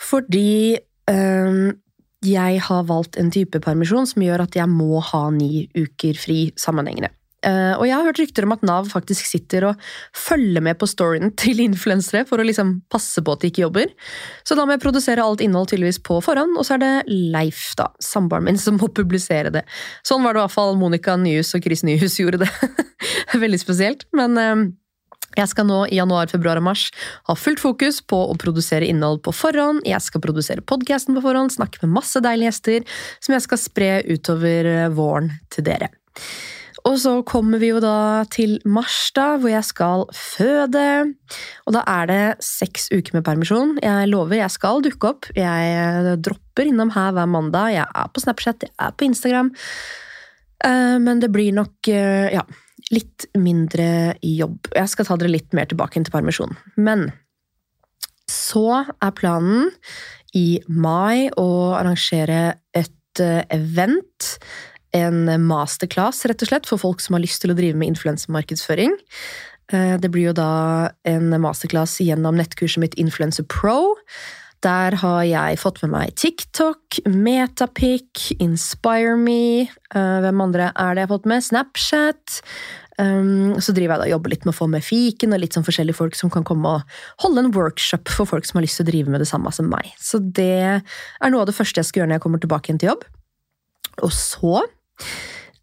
Fordi 0.00 0.50
øh, 1.12 1.70
jeg 2.26 2.60
har 2.66 2.88
valgt 2.90 3.16
en 3.20 3.32
type 3.32 3.62
permisjon 3.64 4.08
som 4.08 4.26
gjør 4.26 4.44
at 4.44 4.58
jeg 4.58 4.68
må 4.68 5.00
ha 5.12 5.22
ni 5.34 5.68
uker 5.78 6.18
fri 6.20 6.42
sammenhengende. 6.60 7.12
Uh, 7.40 7.72
og 7.78 7.86
jeg 7.88 7.96
har 7.96 8.04
hørt 8.04 8.18
rykter 8.20 8.44
om 8.44 8.52
at 8.52 8.64
Nav 8.68 8.90
faktisk 8.92 9.24
sitter 9.24 9.70
og 9.70 9.84
følger 10.16 10.60
med 10.64 10.76
på 10.80 10.88
storyen 10.90 11.32
til 11.40 11.62
influensere 11.64 12.26
for 12.28 12.42
å 12.42 12.46
liksom 12.46 12.80
passe 12.92 13.22
på 13.24 13.36
at 13.36 13.44
de 13.44 13.52
ikke 13.52 13.64
jobber. 13.64 13.94
Så 14.44 14.58
da 14.58 14.66
må 14.66 14.76
jeg 14.76 14.84
produsere 14.84 15.24
alt 15.24 15.44
innhold 15.44 15.70
tydeligvis 15.72 16.02
på 16.04 16.20
forhånd, 16.24 16.58
og 16.60 16.68
så 16.68 16.76
er 16.76 16.84
det 16.84 16.92
Leif, 17.08 17.70
da, 17.80 17.88
samboeren 18.04 18.50
min, 18.50 18.60
som 18.64 18.80
må 18.80 18.90
publisere 18.92 19.52
det. 19.54 19.64
Sånn 20.06 20.26
var 20.26 20.36
det 20.36 20.42
i 20.42 20.46
hvert 20.48 20.58
fall 20.58 20.76
Monica 20.80 21.16
Nyhus 21.20 21.54
og 21.56 21.64
Chris 21.64 21.86
Nyhus 21.86 22.18
gjorde 22.22 22.44
det. 22.44 22.52
Veldig 23.40 23.62
spesielt. 23.62 24.04
Men 24.16 24.36
uh, 24.36 24.68
jeg 25.38 25.46
skal 25.52 25.68
nå 25.68 25.84
i 25.86 25.98
januar, 26.00 26.28
februar 26.30 26.58
og 26.58 26.66
mars 26.66 26.88
ha 27.28 27.36
fullt 27.38 27.62
fokus 27.62 28.00
på 28.02 28.18
å 28.32 28.36
produsere 28.40 28.88
innhold 28.90 29.22
på 29.24 29.34
forhånd. 29.36 29.84
Jeg 29.86 30.02
skal 30.02 30.22
produsere 30.24 30.64
podkasten 30.66 31.16
på 31.16 31.22
forhånd, 31.24 31.54
snakke 31.54 31.84
med 31.84 31.94
masse 32.00 32.20
deilige 32.24 32.50
gjester 32.50 33.02
som 33.22 33.36
jeg 33.36 33.46
skal 33.46 33.62
spre 33.62 33.90
utover 34.10 34.70
eh, 34.70 34.88
våren 34.94 35.30
til 35.54 35.68
dere. 35.70 35.92
Og 36.88 36.96
så 37.02 37.12
kommer 37.28 37.60
vi 37.60 37.70
jo 37.72 37.80
da 37.82 38.24
til 38.32 38.56
mars, 38.68 39.10
da, 39.16 39.34
hvor 39.40 39.52
jeg 39.52 39.66
skal 39.68 40.06
føde. 40.16 40.84
Og 41.66 41.76
da 41.76 41.82
er 41.88 42.10
det 42.10 42.22
seks 42.44 42.88
uker 42.92 43.18
med 43.18 43.26
permisjon. 43.26 43.76
Jeg 43.84 44.08
lover, 44.10 44.38
jeg 44.40 44.54
skal 44.54 44.84
dukke 44.84 45.12
opp. 45.12 45.28
Jeg 45.36 46.16
dropper 46.24 46.70
innom 46.70 46.92
her 46.96 47.12
hver 47.16 47.28
mandag. 47.30 47.74
Jeg 47.76 47.86
er 47.86 48.12
på 48.12 48.24
Snapchat, 48.24 48.68
jeg 48.68 48.74
er 48.78 48.96
på 48.96 49.08
Instagram. 49.10 49.52
Eh, 50.64 50.96
men 51.04 51.20
det 51.20 51.32
blir 51.32 51.52
nok, 51.56 51.88
eh, 51.88 52.32
ja, 52.34 52.44
litt 52.90 53.28
mindre 53.38 54.16
jobb. 54.24 54.72
Jeg 54.74 54.92
skal 54.92 55.08
ta 55.08 55.18
dere 55.20 55.34
litt 55.36 55.52
mer 55.56 55.68
tilbake 55.70 56.00
til 56.00 56.12
permisjon. 56.12 56.56
Men 56.76 57.10
så 58.30 58.84
er 58.86 59.16
planen 59.18 59.70
i 60.36 60.60
mai 60.68 61.28
å 61.36 61.74
arrangere 61.78 62.60
et 62.76 63.22
eh, 63.22 63.42
event 63.50 64.34
en 64.96 65.28
masterclass, 65.46 66.24
rett 66.28 66.42
og 66.42 66.50
slett, 66.50 66.68
for 66.68 66.80
folk 66.82 67.02
som 67.04 67.16
har 67.16 67.24
lyst 67.24 67.42
til 67.42 67.52
å 67.52 67.58
drive 67.58 67.78
med 67.78 67.92
influensemarkedsføring. 67.94 68.96
Eh, 69.72 69.96
Det 69.98 70.10
blir 70.10 70.30
jo 70.30 70.36
da 70.36 70.90
en 71.04 71.30
masterclass 71.40 72.00
gjennom 72.00 72.36
nettkurset 72.36 72.82
mitt 72.82 72.94
Influencer 72.98 73.44
Pro. 73.44 73.96
Der 74.60 74.92
har 75.00 75.22
jeg 75.24 75.58
fått 75.58 75.80
med 75.82 75.90
meg 75.90 76.14
TikTok, 76.16 77.00
Metapic, 77.06 78.34
InspireMe 78.36 79.70
eh, 79.70 80.18
Hvem 80.20 80.42
andre 80.44 80.72
er 80.74 80.94
det 80.94 81.00
jeg 81.00 81.08
har 81.08 81.14
fått 81.14 81.30
med? 81.30 81.44
Snapchat. 81.46 82.40
Um, 83.00 83.54
så 83.56 83.72
driver 83.72 83.94
jeg 83.94 84.00
da 84.02 84.06
og 84.10 84.12
jobber 84.12 84.32
litt 84.34 84.42
med 84.44 84.52
å 84.52 84.58
få 84.58 84.66
med 84.68 84.84
fiken 84.84 85.32
og 85.32 85.40
litt 85.40 85.54
sånn 85.56 85.64
forskjellige 85.64 85.96
folk 85.96 86.18
som 86.18 86.28
kan 86.28 86.44
komme 86.44 86.68
og 86.68 86.98
holde 87.22 87.46
en 87.46 87.54
workshop 87.54 88.10
for 88.12 88.28
folk 88.28 88.44
som 88.44 88.58
har 88.58 88.66
lyst 88.66 88.76
til 88.76 88.84
å 88.84 88.90
drive 88.90 89.14
med 89.14 89.22
det 89.24 89.30
samme 89.30 89.48
som 89.56 89.70
meg. 89.72 89.88
Så 89.96 90.20
det 90.20 90.82
er 90.82 91.32
noe 91.32 91.40
av 91.40 91.48
det 91.48 91.56
første 91.56 91.80
jeg 91.80 91.88
skal 91.88 92.02
gjøre 92.02 92.10
når 92.10 92.18
jeg 92.18 92.24
kommer 92.26 92.42
tilbake 92.42 92.68
igjen 92.68 92.82
til 92.82 92.92
jobb. 92.92 93.06
Og 94.04 94.12
så 94.12 94.60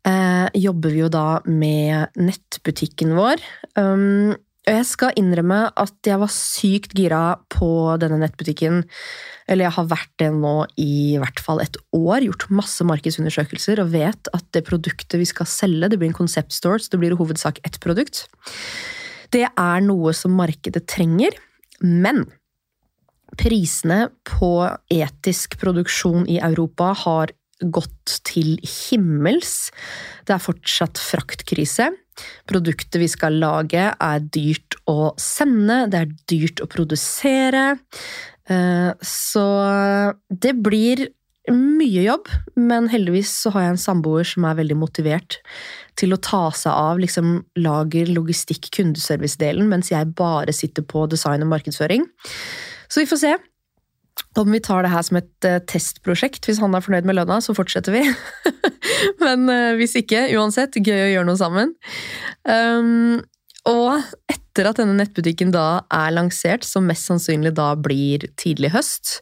eh, 0.08 0.48
jobber 0.58 0.94
vi 0.94 1.03
jo 1.03 1.13
da 1.13 1.27
med 1.46 2.17
nettbutikken 2.20 3.15
vår. 3.17 3.41
Um, 3.79 4.36
og 4.67 4.75
jeg 4.75 4.88
skal 4.89 5.15
innrømme 5.15 5.58
at 5.79 6.08
jeg 6.10 6.20
var 6.20 6.32
sykt 6.34 6.91
gira 6.98 7.22
på 7.53 7.70
denne 8.01 8.17
nettbutikken. 8.20 8.82
Eller 9.48 9.70
jeg 9.70 9.75
har 9.77 9.88
vært 9.94 10.12
det 10.20 10.27
nå 10.36 10.56
i 10.84 11.15
hvert 11.22 11.39
fall 11.39 11.62
et 11.63 11.77
år, 11.96 12.25
gjort 12.25 12.50
masse 12.51 12.84
markedsundersøkelser 12.84 13.79
og 13.79 13.94
vet 13.94 14.27
at 14.36 14.50
det 14.56 14.65
produktet 14.67 15.22
vi 15.22 15.29
skal 15.29 15.48
selge, 15.48 15.88
det 15.88 16.01
blir 16.01 16.12
en 16.12 16.20
concept 16.20 16.51
store, 16.51 16.82
så 16.84 16.91
det 16.91 17.00
blir 17.00 17.15
i 17.15 17.20
hovedsak 17.20 17.62
ett 17.63 17.79
produkt. 17.84 18.25
Det 19.32 19.46
er 19.48 19.88
noe 19.88 20.12
som 20.15 20.36
markedet 20.36 20.84
trenger, 20.91 21.39
men 21.79 22.25
prisene 23.39 24.10
på 24.27 24.51
etisk 24.91 25.56
produksjon 25.62 26.27
i 26.27 26.41
Europa 26.44 26.91
har 27.06 27.32
gått 27.62 28.20
til 28.28 28.58
himmels. 28.62 29.72
Det 30.28 30.36
er 30.36 30.44
fortsatt 30.44 31.02
fraktkrise. 31.02 31.90
Produktet 32.50 33.00
vi 33.02 33.10
skal 33.12 33.38
lage 33.42 33.90
er 33.92 34.24
dyrt 34.34 34.78
å 34.90 35.14
sende, 35.22 35.86
det 35.92 36.02
er 36.02 36.16
dyrt 36.30 36.64
å 36.64 36.70
produsere. 36.72 37.78
Eh, 38.50 38.92
Så 39.02 39.46
det 40.30 40.56
blir 40.64 41.08
mye 41.52 42.04
jobb, 42.04 42.28
men 42.60 42.90
heldigvis 42.92 43.30
så 43.44 43.52
har 43.54 43.64
jeg 43.64 43.76
en 43.76 43.80
samboer 43.80 44.28
som 44.28 44.44
er 44.48 44.58
veldig 44.60 44.76
motivert 44.76 45.38
til 46.00 46.12
å 46.12 46.20
ta 46.20 46.50
seg 46.52 46.74
av 46.74 47.00
liksom, 47.00 47.46
lager, 47.64 48.10
logistikk, 48.12 48.68
kundeservice-delen, 48.76 49.70
mens 49.72 49.92
jeg 49.94 50.12
bare 50.18 50.52
sitter 50.56 50.84
på 50.84 51.06
design 51.08 51.46
og 51.46 51.54
markedsføring. 51.54 52.04
Så 52.92 53.04
vi 53.04 53.08
får 53.08 53.22
se 53.24 53.34
om 54.38 54.52
vi 54.54 54.60
tar 54.62 54.86
det 54.86 54.92
her 54.94 55.06
som 55.06 55.20
et 55.20 55.48
eh, 55.48 55.60
testprosjekt. 55.70 56.46
Hvis 56.46 56.62
han 56.62 56.76
er 56.78 56.84
fornøyd 56.86 57.08
med 57.10 57.18
lønna, 57.18 57.40
så 57.44 57.56
fortsetter 57.58 57.96
vi. 57.96 58.04
Men 59.24 59.48
eh, 59.54 59.74
hvis 59.80 59.98
ikke, 60.00 60.28
uansett, 60.38 60.78
gøy 60.78 61.08
å 61.08 61.12
gjøre 61.16 61.28
noe 61.30 61.40
sammen. 61.40 61.74
Um, 62.46 63.18
og 63.68 63.98
etter 64.32 64.70
at 64.70 64.80
denne 64.80 64.96
nettbutikken 65.00 65.52
da 65.56 65.84
er 65.94 66.14
lansert, 66.16 66.66
som 66.68 66.88
mest 66.88 67.10
sannsynlig 67.10 67.56
da 67.58 67.74
blir 67.76 68.30
tidlig 68.40 68.72
høst, 68.78 69.18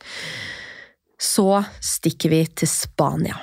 så 1.22 1.64
stikker 1.84 2.34
vi 2.34 2.44
til 2.60 2.70
Spania. 2.70 3.40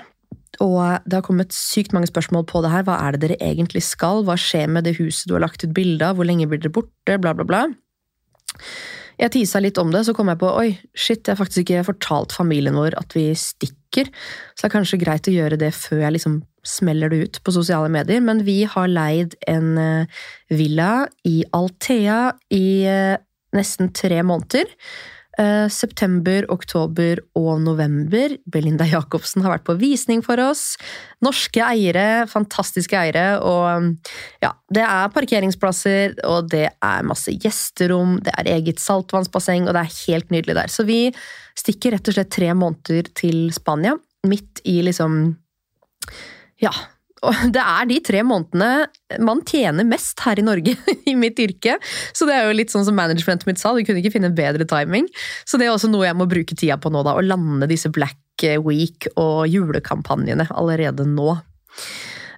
Og 0.62 0.78
det 1.08 1.16
har 1.16 1.24
kommet 1.26 1.54
sykt 1.56 1.94
mange 1.96 2.10
spørsmål 2.10 2.44
på 2.46 2.60
det 2.62 2.70
her. 2.70 2.84
Hva 2.86 2.98
er 3.02 3.16
det 3.16 3.22
dere 3.24 3.40
egentlig 3.42 3.82
skal? 3.86 4.22
Hva 4.26 4.36
skjer 4.38 4.68
med 4.70 4.86
det 4.86 4.98
huset 5.00 5.26
du 5.26 5.34
har 5.34 5.42
lagt 5.46 5.64
ut 5.64 5.72
bilde 5.74 6.06
av? 6.06 6.18
Hvor 6.18 6.28
lenge 6.28 6.46
blir 6.50 6.60
dere 6.62 6.74
borte? 6.76 7.16
Bla, 7.18 7.32
bla, 7.34 7.46
bla. 7.48 7.64
Jeg 9.22 9.30
tisa 9.36 9.60
litt 9.62 9.78
om 9.78 9.92
det, 9.94 10.02
så 10.02 10.14
kom 10.16 10.32
jeg 10.32 10.40
på 10.40 10.48
oi, 10.58 10.72
shit, 10.98 11.22
jeg 11.22 11.36
har 11.36 11.38
faktisk 11.38 11.62
ikke 11.62 11.84
fortalt 11.92 12.34
familien 12.34 12.74
vår 12.74 12.96
at 12.98 13.14
vi 13.14 13.28
stikker. 13.38 14.08
Så 14.56 14.64
det 14.64 14.68
er 14.68 14.74
kanskje 14.74 14.98
greit 14.98 15.30
å 15.30 15.34
gjøre 15.36 15.60
det 15.60 15.70
før 15.76 16.02
jeg 16.02 16.16
liksom 16.16 16.40
smeller 16.66 17.12
det 17.12 17.20
ut 17.22 17.38
på 17.46 17.54
sosiale 17.54 17.90
medier. 17.92 18.22
Men 18.24 18.42
vi 18.46 18.62
har 18.66 18.90
leid 18.90 19.36
en 19.50 19.76
eh, 19.78 20.22
villa 20.50 21.06
i 21.28 21.42
Althea 21.54 22.32
i 22.54 22.66
eh, 22.90 23.14
nesten 23.54 23.92
tre 23.94 24.22
måneder. 24.26 24.66
Eh, 25.42 25.68
September, 25.72 26.44
oktober 26.52 27.20
og 27.38 27.62
november. 27.64 28.34
Belinda 28.52 28.86
Jacobsen 28.86 29.42
har 29.42 29.54
vært 29.54 29.66
på 29.66 29.76
visning 29.80 30.22
for 30.24 30.40
oss. 30.42 30.76
Norske 31.24 31.62
eiere, 31.64 32.26
fantastiske 32.30 32.98
eiere. 32.98 33.40
Og 33.40 34.12
ja, 34.44 34.52
det 34.74 34.84
er 34.84 35.12
parkeringsplasser, 35.14 36.18
og 36.28 36.50
det 36.52 36.66
er 36.70 37.08
masse 37.08 37.32
gjesterom, 37.32 38.18
det 38.22 38.34
er 38.38 38.52
eget 38.58 38.82
saltvannsbasseng, 38.82 39.66
og 39.66 39.74
det 39.76 39.84
er 39.84 39.98
helt 40.04 40.34
nydelig 40.34 40.58
der. 40.60 40.72
Så 40.72 40.86
vi 40.88 41.00
stikker 41.58 41.96
rett 41.96 42.12
og 42.12 42.18
slett 42.18 42.32
tre 42.34 42.52
måneder 42.54 43.10
til 43.18 43.46
Spania, 43.54 43.96
midt 44.28 44.62
i 44.68 44.80
liksom 44.84 45.22
Ja. 46.62 46.70
Det 47.54 47.62
er 47.62 47.86
de 47.90 47.98
tre 48.04 48.22
månedene 48.26 49.20
man 49.22 49.42
tjener 49.46 49.86
mest 49.86 50.20
her 50.24 50.40
i 50.40 50.46
Norge 50.46 50.74
i 51.10 51.14
mitt 51.18 51.38
yrke. 51.42 51.76
Så 52.16 52.26
det 52.28 52.36
er 52.36 52.48
jo 52.48 52.56
litt 52.58 52.74
sånn 52.74 52.86
som 52.88 52.98
managementet 52.98 53.48
mitt 53.48 53.62
sa, 53.62 53.74
du 53.74 53.84
kunne 53.86 54.02
ikke 54.02 54.16
finne 54.16 54.32
bedre 54.34 54.66
timing. 54.68 55.08
Så 55.46 55.60
det 55.60 55.68
er 55.68 55.74
også 55.74 55.90
noe 55.92 56.08
jeg 56.08 56.18
må 56.18 56.28
bruke 56.30 56.56
tida 56.58 56.78
på 56.82 56.92
nå, 56.92 57.04
da, 57.06 57.14
å 57.16 57.24
lande 57.24 57.70
disse 57.70 57.92
Black 57.92 58.18
Week 58.42 59.06
og 59.20 59.44
julekampanjene 59.46 60.48
allerede 60.50 61.04
nå. 61.06 61.36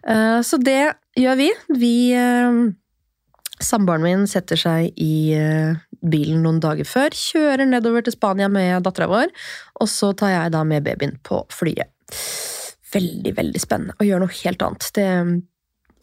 Eh, 0.04 0.40
Så 0.44 0.58
det 0.60 0.92
gjør 1.16 1.38
vi. 1.40 1.50
Vi 1.80 1.94
eh, 2.12 2.58
Samboeren 3.62 4.04
min 4.04 4.26
setter 4.28 4.58
seg 4.58 4.98
i 5.00 5.32
eh, 5.38 5.78
bilen 6.04 6.42
noen 6.44 6.58
dager 6.60 6.84
før, 6.84 7.14
kjører 7.14 7.64
nedover 7.70 8.04
til 8.04 8.16
Spania 8.16 8.50
med 8.52 8.82
dattera 8.84 9.08
vår, 9.08 9.30
og 9.80 9.88
så 9.88 10.10
tar 10.18 10.34
jeg 10.34 10.52
da 10.52 10.64
med 10.66 10.84
babyen 10.84 11.16
på 11.24 11.40
flyet. 11.54 11.88
Veldig, 12.94 13.34
veldig 13.36 13.60
spennende 13.62 13.96
å 13.98 14.06
gjøre 14.06 14.24
noe 14.24 14.38
helt 14.42 14.64
annet. 14.64 14.88
Det 14.94 15.08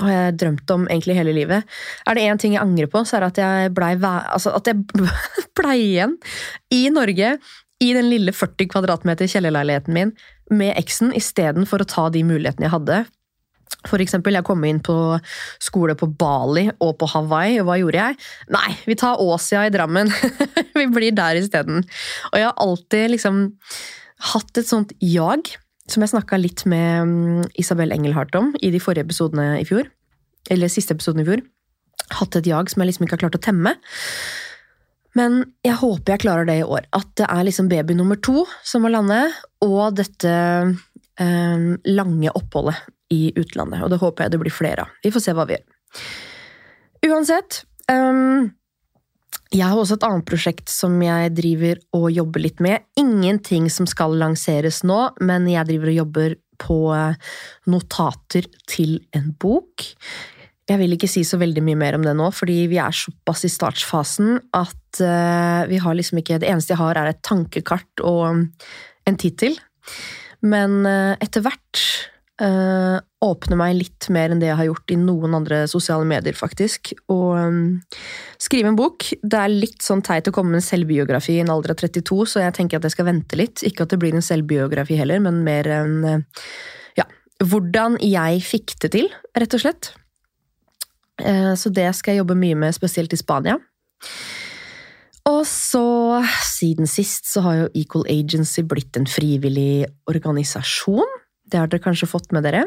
har 0.02 0.14
jeg 0.16 0.38
drømt 0.42 0.74
om 0.74 0.86
egentlig 0.90 1.18
hele 1.18 1.34
livet. 1.36 1.68
Er 2.10 2.18
det 2.18 2.28
én 2.28 2.42
ting 2.42 2.56
jeg 2.56 2.64
angrer 2.64 2.90
på, 2.92 3.04
så 3.06 3.18
er 3.18 3.26
det 3.26 3.32
at 3.34 3.42
jeg 3.44 3.74
blei 3.78 3.94
altså 4.02 4.56
at 4.58 4.72
igjen 5.78 6.18
i 6.74 6.84
Norge 6.94 7.36
i 7.82 7.94
den 7.98 8.10
lille 8.12 8.34
40 8.34 8.70
kvadratmeter 8.70 9.30
kjellerleiligheten 9.30 9.96
min 9.96 10.14
med 10.52 10.76
eksen 10.78 11.14
istedenfor 11.18 11.84
å 11.84 11.90
ta 11.90 12.10
de 12.14 12.24
mulighetene 12.28 12.68
jeg 12.68 12.76
hadde. 12.76 13.00
For 13.88 14.04
eksempel, 14.04 14.36
jeg 14.36 14.46
kom 14.46 14.62
inn 14.68 14.82
på 14.84 14.96
skole 15.64 15.96
på 15.98 16.10
Bali 16.20 16.68
og 16.84 16.94
på 17.02 17.08
Hawaii, 17.14 17.58
og 17.62 17.70
hva 17.70 17.80
gjorde 17.80 18.04
jeg? 18.04 18.20
Nei, 18.54 18.68
vi 18.86 18.98
tar 19.00 19.22
Åsia 19.24 19.64
i 19.66 19.74
Drammen. 19.74 20.12
vi 20.78 20.86
blir 20.92 21.16
der 21.18 21.40
isteden. 21.40 21.82
Og 22.30 22.38
jeg 22.38 22.50
har 22.50 22.62
alltid 22.62 23.16
liksom 23.16 23.42
hatt 24.32 24.62
et 24.62 24.70
sånt 24.70 24.94
jag, 25.02 25.56
som 25.94 26.04
jeg 26.04 26.14
snakka 26.14 26.40
litt 26.40 26.66
med 26.70 27.08
mm, 27.08 27.50
Isabel 27.62 27.94
Engelhardt 27.96 28.36
om 28.40 28.52
i 28.62 28.72
de 28.74 28.82
forrige 28.82 29.08
episodene 29.08 29.56
i 29.62 29.66
fjor. 29.68 29.90
Eller 30.52 30.72
siste 30.72 30.96
episoden 30.96 31.24
i 31.24 31.28
fjor. 31.28 31.44
Hatt 32.18 32.38
et 32.40 32.50
jag 32.50 32.72
som 32.72 32.82
jeg 32.82 32.92
liksom 32.92 33.06
ikke 33.06 33.18
har 33.18 33.26
klart 33.26 33.38
å 33.40 33.44
temme. 33.44 33.76
Men 35.18 35.42
jeg 35.66 35.76
håper 35.82 36.16
jeg 36.16 36.24
klarer 36.24 36.48
det 36.48 36.62
i 36.62 36.66
år. 36.66 36.88
At 36.96 37.12
det 37.20 37.28
er 37.28 37.46
liksom 37.48 37.70
baby 37.72 37.98
nummer 37.98 38.20
to 38.24 38.46
som 38.68 38.86
må 38.86 38.92
lande, 38.94 39.20
og 39.66 39.98
dette 40.00 40.32
eh, 40.32 41.68
lange 41.92 42.34
oppholdet 42.38 42.80
i 43.12 43.34
utlandet. 43.36 43.84
Og 43.84 43.92
det 43.92 44.00
håper 44.02 44.26
jeg 44.26 44.34
det 44.34 44.42
blir 44.42 44.56
flere 44.56 44.86
av. 44.86 44.96
Vi 45.04 45.12
får 45.14 45.26
se 45.26 45.36
hva 45.36 45.48
vi 45.50 45.58
gjør. 45.58 45.68
Uansett 47.12 47.64
ehm, 47.92 48.52
Jeg 49.52 49.68
har 49.68 49.76
også 49.76 49.98
et 49.98 50.06
annet 50.08 50.28
prosjekt 50.28 50.72
som 50.72 50.94
jeg 51.04 51.34
driver 51.36 51.80
og 51.98 52.06
jobber 52.16 52.46
litt 52.46 52.62
med. 52.64 52.86
Ingenting 53.00 53.68
som 53.74 53.88
skal 53.90 54.16
lanseres 54.20 54.80
nå, 54.88 55.00
men 55.20 55.50
jeg 55.52 55.68
driver 55.68 55.92
og 55.92 55.98
jobber 55.98 56.36
på 56.62 56.78
eh, 56.96 57.34
notater 57.74 58.48
til 58.72 59.02
en 59.18 59.34
bok. 59.42 59.84
Jeg 60.72 60.80
vil 60.80 60.96
ikke 60.96 61.10
si 61.12 61.26
så 61.28 61.40
veldig 61.42 61.66
mye 61.68 61.80
mer 61.82 61.98
om 61.98 62.06
det 62.06 62.14
nå, 62.16 62.30
fordi 62.32 62.62
vi 62.72 62.80
er 62.80 62.96
såpass 62.96 63.44
i 63.44 63.52
startfasen 63.52 64.38
at 64.56 65.02
eh, 65.04 65.68
vi 65.68 65.82
har 65.84 66.00
liksom 66.00 66.22
ikke 66.22 66.40
Det 66.40 66.48
eneste 66.48 66.76
jeg 66.76 66.84
har, 66.86 66.96
er 66.96 67.12
et 67.12 67.24
tankekart 67.28 68.06
og 68.08 68.46
en 69.10 69.20
tittel. 69.20 69.60
Men 70.48 70.86
eh, 70.88 71.18
etter 71.20 71.44
hvert 71.44 71.84
eh, 72.42 72.98
åpne 73.22 73.58
meg 73.60 73.76
litt 73.78 74.08
mer 74.14 74.34
enn 74.34 74.42
det 74.42 74.50
jeg 74.50 74.58
har 74.60 74.68
gjort 74.68 74.94
i 74.94 74.98
noen 75.00 75.38
andre 75.38 75.62
sosiale 75.70 76.08
medier, 76.10 76.36
faktisk. 76.38 76.94
Og 77.14 77.38
um, 77.38 77.62
skrive 78.42 78.72
en 78.72 78.80
bok. 78.80 79.06
Det 79.22 79.38
er 79.38 79.54
litt 79.54 79.86
sånn 79.86 80.04
teit 80.06 80.30
å 80.30 80.34
komme 80.36 80.56
med 80.56 80.64
en 80.64 80.68
selvbiografi 80.68 81.38
i 81.38 81.44
en 81.44 81.54
alder 81.54 81.76
av 81.76 81.82
32, 81.84 82.20
så 82.34 82.44
jeg 82.46 82.58
tenker 82.58 82.80
at 82.80 82.90
jeg 82.90 82.96
skal 82.98 83.10
vente 83.12 83.40
litt. 83.40 83.64
Ikke 83.68 83.86
at 83.86 83.94
det 83.94 84.02
blir 84.02 84.18
en 84.18 84.26
selvbiografi 84.26 84.98
heller, 85.00 85.22
men 85.24 85.44
mer 85.46 85.70
en 85.78 85.98
uh, 86.08 86.44
ja, 87.00 87.08
hvordan 87.46 88.00
jeg 88.04 88.44
fikk 88.48 88.78
det 88.84 88.94
til, 88.98 89.10
rett 89.38 89.58
og 89.58 89.66
slett. 89.66 89.94
Uh, 91.22 91.54
Så 91.54 91.70
det 91.70 91.92
skal 91.98 92.16
jeg 92.16 92.24
jobbe 92.24 92.40
mye 92.42 92.58
med, 92.66 92.78
spesielt 92.78 93.14
i 93.14 93.22
Spania. 93.22 93.60
Og 95.30 95.44
så, 95.46 95.86
siden 96.50 96.90
sist, 96.90 97.28
så 97.30 97.44
har 97.46 97.58
jo 97.60 97.74
Equal 97.78 98.08
Agency 98.10 98.64
blitt 98.66 98.98
en 98.98 99.06
frivillig 99.06 99.86
organisasjon. 100.10 101.21
Det 101.48 101.60
har 101.60 101.70
dere 101.72 101.84
kanskje 101.84 102.10
fått 102.10 102.32
med 102.36 102.46
dere. 102.48 102.66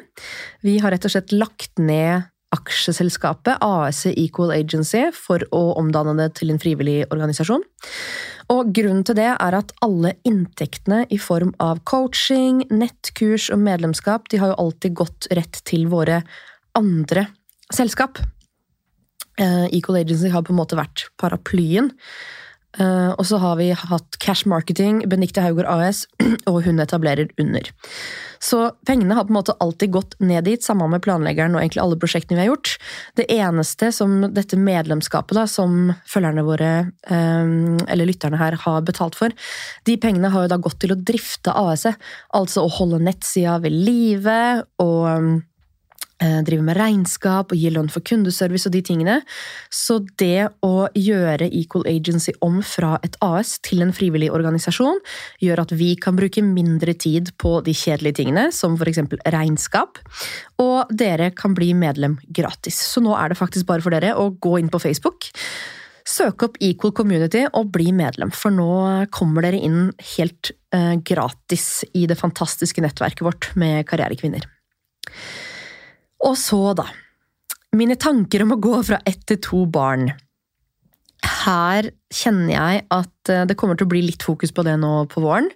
Vi 0.65 0.79
har 0.83 0.95
rett 0.95 1.07
og 1.07 1.15
slett 1.15 1.35
lagt 1.35 1.79
ned 1.79 2.31
aksjeselskapet 2.55 3.63
AS 3.65 4.05
Equal 4.07 4.53
Agency 4.55 5.09
for 5.17 5.43
å 5.55 5.63
omdanne 5.81 6.15
det 6.19 6.37
til 6.39 6.53
en 6.53 6.61
frivillig 6.63 7.03
organisasjon. 7.11 7.65
Og 8.53 8.71
grunnen 8.77 9.03
til 9.07 9.17
det 9.19 9.31
er 9.33 9.57
at 9.57 9.73
alle 9.85 10.15
inntektene 10.29 11.05
i 11.13 11.19
form 11.19 11.55
av 11.63 11.81
coaching, 11.89 12.63
nettkurs 12.71 13.49
og 13.55 13.63
medlemskap, 13.65 14.29
de 14.31 14.41
har 14.43 14.53
jo 14.53 14.61
alltid 14.67 14.99
gått 15.01 15.29
rett 15.35 15.63
til 15.67 15.89
våre 15.93 16.23
andre 16.79 17.29
selskap. 17.73 18.21
Eh, 19.41 19.67
Equal 19.75 20.03
Agency 20.03 20.31
har 20.31 20.45
på 20.45 20.53
en 20.55 20.61
måte 20.61 20.79
vært 20.79 21.09
paraplyen. 21.19 21.91
Eh, 22.79 23.11
og 23.15 23.25
så 23.29 23.39
har 23.43 23.59
vi 23.61 23.71
hatt 23.77 24.19
Cash 24.23 24.49
Marketing, 24.51 25.03
Benikte 25.11 25.45
Haugård 25.45 25.69
AS, 25.71 26.05
og 26.51 26.63
hun 26.67 26.83
etablerer 26.83 27.31
under. 27.41 27.71
Så 28.43 28.61
pengene 28.87 29.17
har 29.17 29.27
på 29.29 29.33
en 29.33 29.39
måte 29.39 29.55
alltid 29.63 29.95
gått 29.95 30.17
ned 30.21 30.45
dit, 30.49 30.65
sammen 30.65 30.91
med 30.93 31.05
planleggeren 31.05 31.55
og 31.57 31.63
egentlig 31.63 31.85
alle 31.85 31.99
prosjektene 32.01 32.37
vi 32.37 32.45
har 32.45 32.51
gjort. 32.51 32.75
Det 33.17 33.29
eneste 33.33 33.89
som 33.95 34.19
dette 34.35 34.59
medlemskapet, 34.61 35.37
da, 35.39 35.47
som 35.49 35.95
følgerne 36.11 36.45
våre, 36.45 36.73
um, 37.09 37.79
eller 37.89 38.11
lytterne 38.11 38.41
her, 38.41 38.59
har 38.67 38.85
betalt 38.85 39.17
for, 39.17 39.33
de 39.89 39.97
pengene 40.01 40.33
har 40.35 40.45
jo 40.45 40.53
da 40.53 40.61
gått 40.61 40.83
til 40.85 40.93
å 40.93 41.01
drifte 41.01 41.55
AS-et. 41.57 41.97
Altså 42.37 42.67
å 42.67 42.75
holde 42.77 43.01
nettsida 43.07 43.57
ved 43.65 43.73
live 43.73 44.39
og 44.83 45.41
eh, 46.23 46.41
drive 46.47 46.65
med 46.67 46.79
regnskap 46.79 47.53
og 47.53 47.59
gir 47.59 47.75
lønn 47.75 47.91
for 47.93 48.05
kundeservice 48.07 48.69
og 48.69 48.75
de 48.75 48.83
tingene. 48.87 49.19
Så 49.73 50.01
det 50.21 50.49
å 50.65 50.89
gjøre 50.95 51.51
Equal 51.51 51.87
Agency 51.91 52.35
om 52.45 52.61
fra 52.67 52.97
et 53.07 53.19
AS 53.25 53.57
til 53.65 53.85
en 53.85 53.95
frivillig 53.97 54.31
organisasjon, 54.35 55.01
gjør 55.43 55.65
at 55.65 55.77
vi 55.77 55.95
kan 56.01 56.19
bruke 56.19 56.45
mindre 56.45 56.95
tid 56.95 57.33
på 57.41 57.59
de 57.67 57.75
kjedelige 57.77 58.21
tingene, 58.23 58.49
som 58.55 58.79
f.eks. 58.79 59.03
regnskap, 59.35 60.03
og 60.63 60.91
dere 60.95 61.31
kan 61.37 61.55
bli 61.57 61.73
medlem 61.79 62.19
gratis. 62.29 62.81
Så 62.95 63.03
nå 63.05 63.15
er 63.19 63.33
det 63.33 63.41
faktisk 63.41 63.69
bare 63.71 63.85
for 63.85 63.95
dere 63.95 64.15
å 64.19 64.31
gå 64.35 64.59
inn 64.61 64.73
på 64.73 64.83
Facebook. 64.83 65.31
Søk 66.05 66.43
opp 66.45 66.59
Equal 66.61 66.93
Community 66.93 67.47
og 67.57 67.71
bli 67.73 67.89
medlem, 67.97 68.29
for 68.35 68.53
nå 68.53 69.07
kommer 69.15 69.47
dere 69.47 69.63
inn 69.65 69.89
helt 70.17 70.53
eh, 70.77 70.99
gratis 71.01 71.87
i 71.97 72.05
det 72.11 72.19
fantastiske 72.21 72.85
nettverket 72.85 73.25
vårt 73.25 73.49
med 73.57 73.87
karrierekvinner. 73.89 74.45
Og 76.25 76.37
så, 76.41 76.61
da. 76.77 76.87
Mine 77.75 77.97
tanker 78.01 78.45
om 78.45 78.55
å 78.55 78.61
gå 78.63 78.79
fra 78.87 79.01
ett 79.09 79.25
til 79.29 79.41
to 79.45 79.65
barn. 79.71 80.09
Her 81.45 81.91
kjenner 82.13 82.53
jeg 82.53 82.85
at 82.93 83.33
eh, 83.33 83.45
det 83.49 83.57
kommer 83.61 83.79
til 83.79 83.89
å 83.89 83.93
bli 83.93 84.05
litt 84.07 84.25
fokus 84.25 84.53
på 84.55 84.65
det 84.67 84.77
nå 84.81 84.93
på 85.11 85.23
våren. 85.25 85.51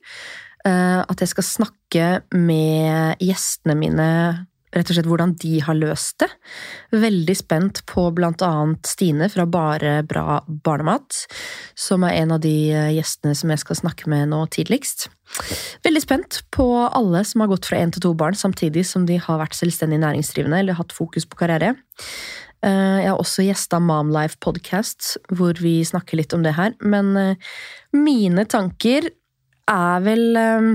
Eh, 0.66 1.00
At 1.00 1.22
jeg 1.22 1.32
skal 1.32 1.46
snakke 1.46 2.06
med 2.34 3.20
gjestene 3.22 3.76
mine 3.78 4.08
rett 4.74 4.90
og 4.90 4.96
slett 4.98 5.08
hvordan 5.08 5.34
de 5.40 5.58
har 5.64 5.78
løst 5.78 6.18
det. 6.22 6.28
Veldig 6.92 7.36
spent 7.36 7.82
på 7.88 8.08
blant 8.16 8.42
annet 8.44 8.88
Stine 8.88 9.30
fra 9.32 9.46
Bare 9.48 10.02
bra 10.08 10.42
barnemat, 10.46 11.24
som 11.78 12.04
er 12.04 12.20
en 12.22 12.36
av 12.36 12.42
de 12.44 12.56
eh, 12.72 12.90
gjestene 12.98 13.36
som 13.38 13.52
jeg 13.52 13.64
skal 13.64 13.80
snakke 13.84 14.10
med 14.12 14.32
nå 14.32 14.44
tidligst. 14.52 15.08
Veldig 15.84 16.02
spent 16.02 16.40
på 16.54 16.66
alle 16.86 17.22
som 17.26 17.42
har 17.44 17.50
gått 17.52 17.68
fra 17.68 17.78
én 17.80 17.92
til 17.94 18.02
to 18.04 18.14
barn 18.18 18.36
samtidig 18.38 18.84
som 18.88 19.06
de 19.08 19.18
har 19.22 19.40
vært 19.40 19.56
selvstendig 19.58 20.00
næringsdrivende 20.02 20.62
eller 20.62 20.78
hatt 20.78 20.94
fokus 20.96 21.28
på 21.28 21.38
karriere. 21.40 21.74
Eh, 22.64 22.98
Jeg 23.04 23.10
har 23.12 23.20
også 23.20 23.46
gjesta 23.46 23.78
Momlife 23.78 24.38
Podcast, 24.42 25.16
hvor 25.30 25.54
vi 25.62 25.84
snakker 25.84 26.18
litt 26.18 26.34
om 26.34 26.42
det 26.42 26.56
her. 26.56 26.74
Men 26.80 27.16
eh, 27.16 27.36
mine 27.94 28.44
tanker 28.50 29.10
er 29.68 30.02
vel 30.02 30.36
eh, 30.36 30.70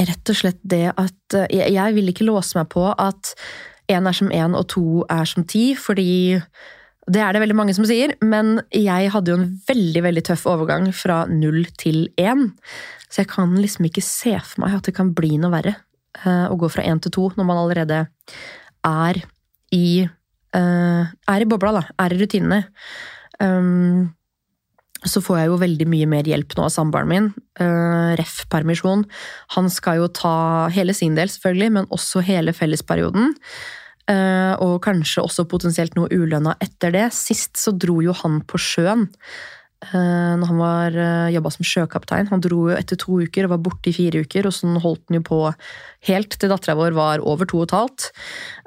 rett 0.00 0.32
og 0.32 0.36
slett 0.40 0.60
det 0.64 0.88
at 0.96 1.36
jeg 1.52 1.94
vil 1.94 2.08
ikke 2.10 2.26
låse 2.26 2.56
meg 2.56 2.70
på 2.72 2.88
at 2.90 3.34
én 3.90 4.06
er 4.06 4.16
som 4.16 4.30
én 4.32 4.54
og 4.56 4.68
to 4.72 5.04
er 5.10 5.26
som 5.28 5.44
ti, 5.44 5.74
fordi 5.76 6.40
det 7.10 7.22
er 7.24 7.34
det 7.34 7.42
veldig 7.42 7.56
mange 7.58 7.74
som 7.76 7.86
sier, 7.88 8.14
men 8.22 8.60
jeg 8.74 9.10
hadde 9.14 9.32
jo 9.32 9.40
en 9.40 9.48
veldig 9.68 10.02
veldig 10.06 10.24
tøff 10.30 10.46
overgang 10.50 10.90
fra 10.94 11.24
null 11.30 11.64
til 11.80 12.04
én. 12.20 12.50
Så 13.10 13.24
jeg 13.24 13.30
kan 13.32 13.56
liksom 13.58 13.88
ikke 13.88 14.04
se 14.04 14.36
for 14.38 14.64
meg 14.64 14.78
at 14.78 14.86
det 14.86 14.94
kan 14.96 15.10
bli 15.16 15.34
noe 15.40 15.50
verre 15.52 15.74
eh, 16.22 16.46
å 16.46 16.58
gå 16.60 16.70
fra 16.70 16.86
én 16.86 17.02
til 17.02 17.14
to 17.16 17.26
når 17.34 17.48
man 17.48 17.62
allerede 17.64 18.04
er 18.86 19.20
i 19.74 19.86
eh, 20.04 21.10
er 21.34 21.42
i 21.42 21.50
bobla, 21.50 21.74
da. 21.80 21.82
Er 22.04 22.14
i 22.14 22.20
rutinene. 22.20 22.62
Um, 23.40 24.10
så 25.00 25.22
får 25.24 25.38
jeg 25.38 25.48
jo 25.48 25.60
veldig 25.62 25.86
mye 25.88 26.08
mer 26.12 26.28
hjelp 26.28 26.54
nå 26.58 26.66
av 26.66 26.72
samboeren 26.74 27.08
min. 27.08 27.28
Uh, 27.60 28.12
Ref. 28.20 28.44
permisjon. 28.52 29.06
Han 29.56 29.70
skal 29.72 30.02
jo 30.02 30.10
ta 30.12 30.68
hele 30.74 30.94
sin 30.96 31.16
del, 31.16 31.30
selvfølgelig, 31.32 31.70
men 31.78 31.92
også 31.94 32.22
hele 32.26 32.52
fellesperioden. 32.56 33.32
Uh, 34.10 34.56
og 34.64 34.80
kanskje 34.82 35.22
også 35.22 35.46
potensielt 35.50 35.94
noe 35.94 36.10
ulønna 36.10 36.56
etter 36.62 36.94
det. 36.96 37.06
Sist 37.14 37.60
så 37.60 37.74
dro 37.76 38.00
jo 38.02 38.14
han 38.24 38.40
på 38.48 38.58
sjøen. 38.58 39.06
Uh, 39.80 40.36
når 40.36 40.48
han 40.50 40.58
var 40.60 40.96
uh, 40.98 41.28
jobba 41.32 41.52
som 41.54 41.64
sjøkaptein. 41.64 42.28
Han 42.32 42.42
dro 42.44 42.66
jo 42.68 42.76
etter 42.76 42.98
to 43.00 43.20
uker 43.22 43.46
og 43.46 43.54
var 43.54 43.62
borte 43.68 43.92
i 43.92 43.96
fire 43.96 44.24
uker. 44.26 44.48
Og 44.48 44.56
sånn 44.56 44.80
holdt 44.82 45.06
han 45.08 45.20
jo 45.20 45.26
på 45.30 45.38
helt 46.08 46.34
til 46.34 46.50
dattera 46.52 46.76
vår 46.80 46.96
var 46.96 47.22
over 47.22 47.48
to 47.48 47.62
og 47.62 47.68
et 47.68 47.76
halvt. 47.76 48.10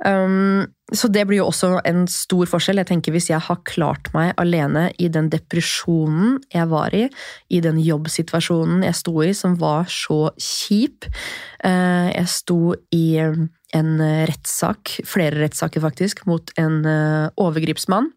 Um, 0.07 0.63
så 0.93 1.09
det 1.09 1.25
blir 1.27 1.41
jo 1.41 1.47
også 1.49 1.81
en 1.89 2.05
stor 2.11 2.49
forskjell. 2.49 2.81
Jeg 2.81 2.89
tenker 2.91 3.15
Hvis 3.15 3.29
jeg 3.31 3.41
har 3.41 3.61
klart 3.67 4.11
meg 4.15 4.33
alene 4.41 4.89
i 5.01 5.09
den 5.11 5.29
depresjonen 5.33 6.37
jeg 6.53 6.69
var 6.71 6.93
i, 6.95 7.07
i 7.49 7.61
den 7.63 7.79
jobbsituasjonen 7.81 8.83
jeg 8.85 8.99
sto 8.99 9.15
i, 9.25 9.33
som 9.37 9.57
var 9.59 9.89
så 9.91 10.27
kjip 10.37 11.07
eh, 11.63 12.09
Jeg 12.13 12.29
sto 12.29 12.75
i 12.93 13.05
en 13.73 13.95
rettssak, 14.29 14.99
flere 15.07 15.41
rettssaker 15.41 15.83
faktisk, 15.83 16.25
mot 16.29 16.53
en 16.61 16.83
eh, 16.85 17.31
overgripsmann. 17.41 18.11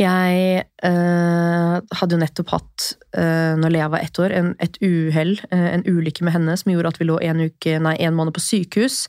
Jeg 0.00 0.60
eh, 0.84 1.74
hadde 1.96 2.16
jo 2.16 2.20
nettopp 2.20 2.52
hatt, 2.54 2.86
eh, 3.16 3.56
når 3.60 3.72
Lea 3.74 3.88
var 3.92 4.04
ett 4.04 4.20
år, 4.20 4.34
en, 4.36 4.52
et 4.62 4.76
uhell, 4.84 5.34
eh, 5.52 5.66
en 5.74 5.84
ulykke 5.86 6.24
med 6.26 6.36
henne 6.36 6.56
som 6.60 6.72
gjorde 6.72 6.94
at 6.94 7.00
vi 7.00 7.08
lå 7.08 7.18
en, 7.24 7.42
uke, 7.50 7.76
nei, 7.82 7.96
en 8.04 8.16
måned 8.16 8.36
på 8.36 8.44
sykehus. 8.44 9.04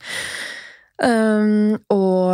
Um, 1.01 1.79
og 1.89 2.29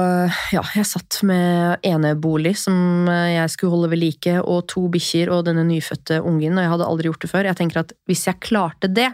ja, 0.52 0.62
jeg 0.76 0.90
satt 0.90 1.22
med 1.24 1.86
enebolig 1.88 2.52
som 2.60 3.08
jeg 3.08 3.54
skulle 3.54 3.72
holde 3.72 3.94
ved 3.94 4.02
like, 4.02 4.34
og 4.42 4.66
to 4.74 4.90
bikkjer 4.92 5.32
og 5.32 5.46
denne 5.48 5.64
nyfødte 5.70 6.20
ungen, 6.20 6.58
og 6.58 6.66
jeg 6.66 6.74
hadde 6.74 6.90
aldri 6.92 7.12
gjort 7.12 7.24
det 7.24 7.32
før. 7.32 7.48
Jeg 7.48 7.60
tenker 7.62 7.82
at 7.86 7.96
hvis 8.10 8.26
jeg 8.28 8.44
klarte 8.44 8.92
det, 8.92 9.08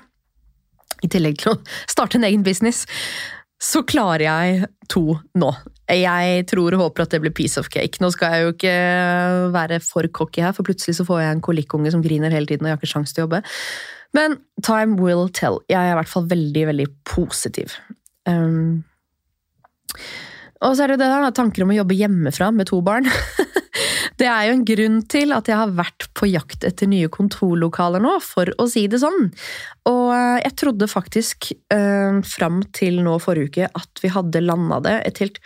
i 1.03 1.11
tillegg 1.11 1.37
til 1.41 1.53
å 1.53 1.59
starte 1.91 2.17
en 2.17 2.25
egen 2.25 2.45
business, 2.47 2.87
så 3.63 3.83
klarer 3.87 4.25
jeg 4.25 4.67
to 4.91 5.15
nå. 5.39 5.51
Jeg 5.93 6.45
tror 6.49 6.75
og 6.75 6.81
håper 6.85 7.05
at 7.05 7.13
det 7.13 7.21
blir 7.23 7.33
piece 7.35 7.59
of 7.59 7.69
cake. 7.71 8.01
Nå 8.03 8.09
skal 8.11 8.33
jeg 8.33 8.45
jo 8.45 8.53
ikke 8.55 8.75
være 9.53 9.79
for 9.83 10.07
cocky 10.15 10.43
her, 10.43 10.55
for 10.55 10.67
plutselig 10.67 10.97
så 10.97 11.05
får 11.07 11.21
jeg 11.21 11.35
en 11.37 11.43
kolikkunge 11.43 11.91
som 11.93 12.03
griner 12.03 12.33
hele 12.33 12.49
tiden 12.49 12.65
og 12.65 12.71
jeg 12.71 12.77
har 12.77 12.81
ikke 12.81 12.93
sjanse 12.95 13.15
til 13.15 13.23
å 13.23 13.27
jobbe. 13.27 13.43
Men 14.13 14.37
time 14.65 14.99
will 15.01 15.29
tell. 15.33 15.61
Jeg 15.71 15.79
er 15.79 15.93
i 15.93 15.97
hvert 15.97 16.11
fall 16.11 16.27
veldig, 16.29 16.65
veldig 16.69 16.89
positiv. 17.09 17.77
Um, 18.29 18.83
og 20.63 20.75
så 20.75 20.85
er 20.85 20.93
det 20.93 21.01
det 21.01 21.09
da, 21.11 21.31
tanker 21.35 21.65
om 21.65 21.73
å 21.73 21.79
jobbe 21.81 21.97
hjemmefra 21.97 22.51
med 22.55 22.69
to 22.69 22.79
barn. 22.85 23.09
Det 24.23 24.29
er 24.31 24.45
jo 24.47 24.53
en 24.55 24.63
grunn 24.63 25.01
til 25.11 25.33
at 25.35 25.49
jeg 25.51 25.59
har 25.59 25.71
vært 25.75 26.05
på 26.15 26.29
jakt 26.29 26.63
etter 26.63 26.87
nye 26.87 27.09
kontorlokaler 27.11 27.99
nå, 28.03 28.13
for 28.23 28.47
å 28.55 28.67
si 28.71 28.85
det 28.87 29.01
sånn. 29.01 29.25
Og 29.89 30.11
jeg 30.39 30.53
trodde 30.61 30.87
faktisk 30.87 31.49
eh, 31.73 32.21
fram 32.23 32.61
til 32.71 33.01
nå 33.03 33.17
forrige 33.19 33.51
uke 33.51 33.67
at 33.81 34.03
vi 34.03 34.13
hadde 34.13 34.45
landa 34.45 34.79
det. 34.85 34.95
Et 35.09 35.21
helt 35.25 35.41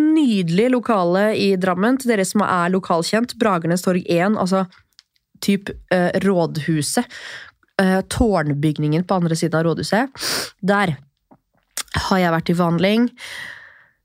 nydelig 0.00 0.70
lokale 0.72 1.26
i 1.36 1.50
Drammen. 1.60 2.00
Til 2.00 2.14
dere 2.14 2.24
som 2.28 2.46
er 2.46 2.72
lokalkjent, 2.72 3.36
Bragernes 3.42 3.84
torg 3.84 4.08
1, 4.08 4.40
altså 4.40 4.64
typ 5.44 5.68
eh, 5.92 6.16
rådhuset. 6.24 7.20
Eh, 7.82 7.98
tårnbygningen 8.16 9.04
på 9.04 9.20
andre 9.20 9.36
siden 9.36 9.60
av 9.60 9.68
rådhuset. 9.68 10.24
Der 10.64 10.96
har 12.08 12.24
jeg 12.24 12.32
vært 12.38 12.48
i 12.48 12.56
forhandling. 12.56 13.10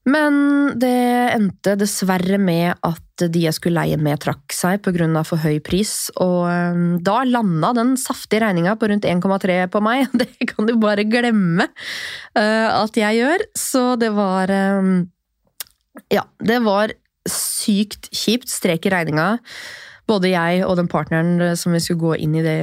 Men 0.08 0.38
det 0.80 1.34
endte 1.34 1.76
dessverre 1.80 2.40
med 2.40 2.78
at 2.86 3.26
de 3.28 3.42
jeg 3.44 3.56
skulle 3.58 3.82
leie 3.82 3.98
med, 4.00 4.20
trakk 4.24 4.54
seg 4.56 4.80
pga. 4.86 5.24
for 5.28 5.42
høy 5.42 5.60
pris. 5.60 6.10
Og 6.24 7.02
da 7.04 7.18
landa 7.28 7.74
den 7.76 7.96
saftige 8.00 8.46
regninga 8.46 8.78
på 8.80 8.88
rundt 8.88 9.06
1,3 9.06 9.68
på 9.74 9.82
meg. 9.84 10.08
Det 10.22 10.48
kan 10.54 10.70
du 10.70 10.78
bare 10.80 11.04
glemme 11.04 11.68
øh, 11.68 12.70
at 12.84 12.96
jeg 12.96 13.20
gjør. 13.20 13.44
Så 13.56 13.84
det 14.00 14.14
var 14.16 14.48
Ja, 16.14 16.24
det 16.40 16.62
var 16.64 16.94
sykt 17.28 18.08
kjipt. 18.14 18.48
Strek 18.48 18.88
i 18.88 18.94
regninga. 18.94 19.38
Både 20.08 20.30
jeg 20.32 20.64
og 20.64 20.78
den 20.80 20.88
partneren 20.88 21.42
som 21.60 21.74
vi 21.76 21.82
skulle 21.84 22.00
gå 22.00 22.14
inn 22.24 22.38
i 22.40 22.44
det 22.46 22.60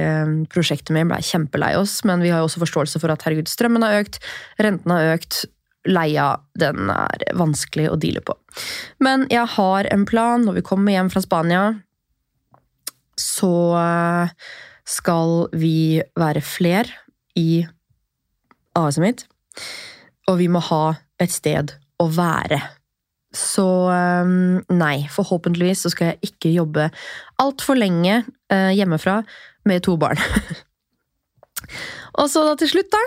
prosjektet 0.49 0.95
med, 0.95 1.11
blei 1.11 1.21
kjempelei 1.21 1.75
oss, 1.77 1.99
men 2.07 2.23
vi 2.25 2.31
har 2.33 2.41
jo 2.41 2.47
også 2.49 2.63
forståelse 2.63 3.01
for 3.03 3.13
at 3.13 3.21
herregud, 3.21 3.51
strømmen 3.51 3.85
har 3.85 3.99
økt, 4.01 4.17
renten 4.57 4.93
har 4.95 5.11
økt, 5.13 5.43
leia, 5.85 6.35
den 6.57 6.89
er 6.91 7.25
vanskelig 7.37 7.89
å 7.91 7.97
deale 7.99 8.23
på. 8.25 8.35
Men 9.03 9.25
jeg 9.31 9.45
har 9.55 9.89
en 9.91 10.05
plan. 10.09 10.45
Når 10.45 10.59
vi 10.59 10.65
kommer 10.65 10.95
hjem 10.95 11.11
fra 11.13 11.23
Spania, 11.23 11.63
så 13.19 13.55
eh, 13.79 14.33
skal 14.85 15.47
vi 15.55 16.01
være 16.19 16.43
fler 16.45 16.89
i 17.39 17.65
AS-et 18.75 19.03
mitt. 19.03 19.25
Og 20.29 20.39
vi 20.41 20.49
må 20.51 20.61
ha 20.71 20.83
et 21.21 21.31
sted 21.31 21.71
å 22.01 22.09
være 22.11 22.57
Så 23.35 23.67
eh, 23.91 24.31
nei, 24.75 24.95
forhåpentligvis 25.11 25.85
så 25.85 25.91
skal 25.93 26.13
jeg 26.13 26.31
ikke 26.31 26.55
jobbe 26.55 26.89
altfor 27.43 27.79
lenge 27.79 28.21
eh, 28.51 28.71
hjemmefra 28.75 29.21
med 29.67 29.83
to 29.83 29.97
barn. 29.99 30.19
Og 32.19 32.29
så 32.31 32.43
da 32.45 32.55
til 32.59 32.71
slutt, 32.71 32.91
da. 32.93 33.01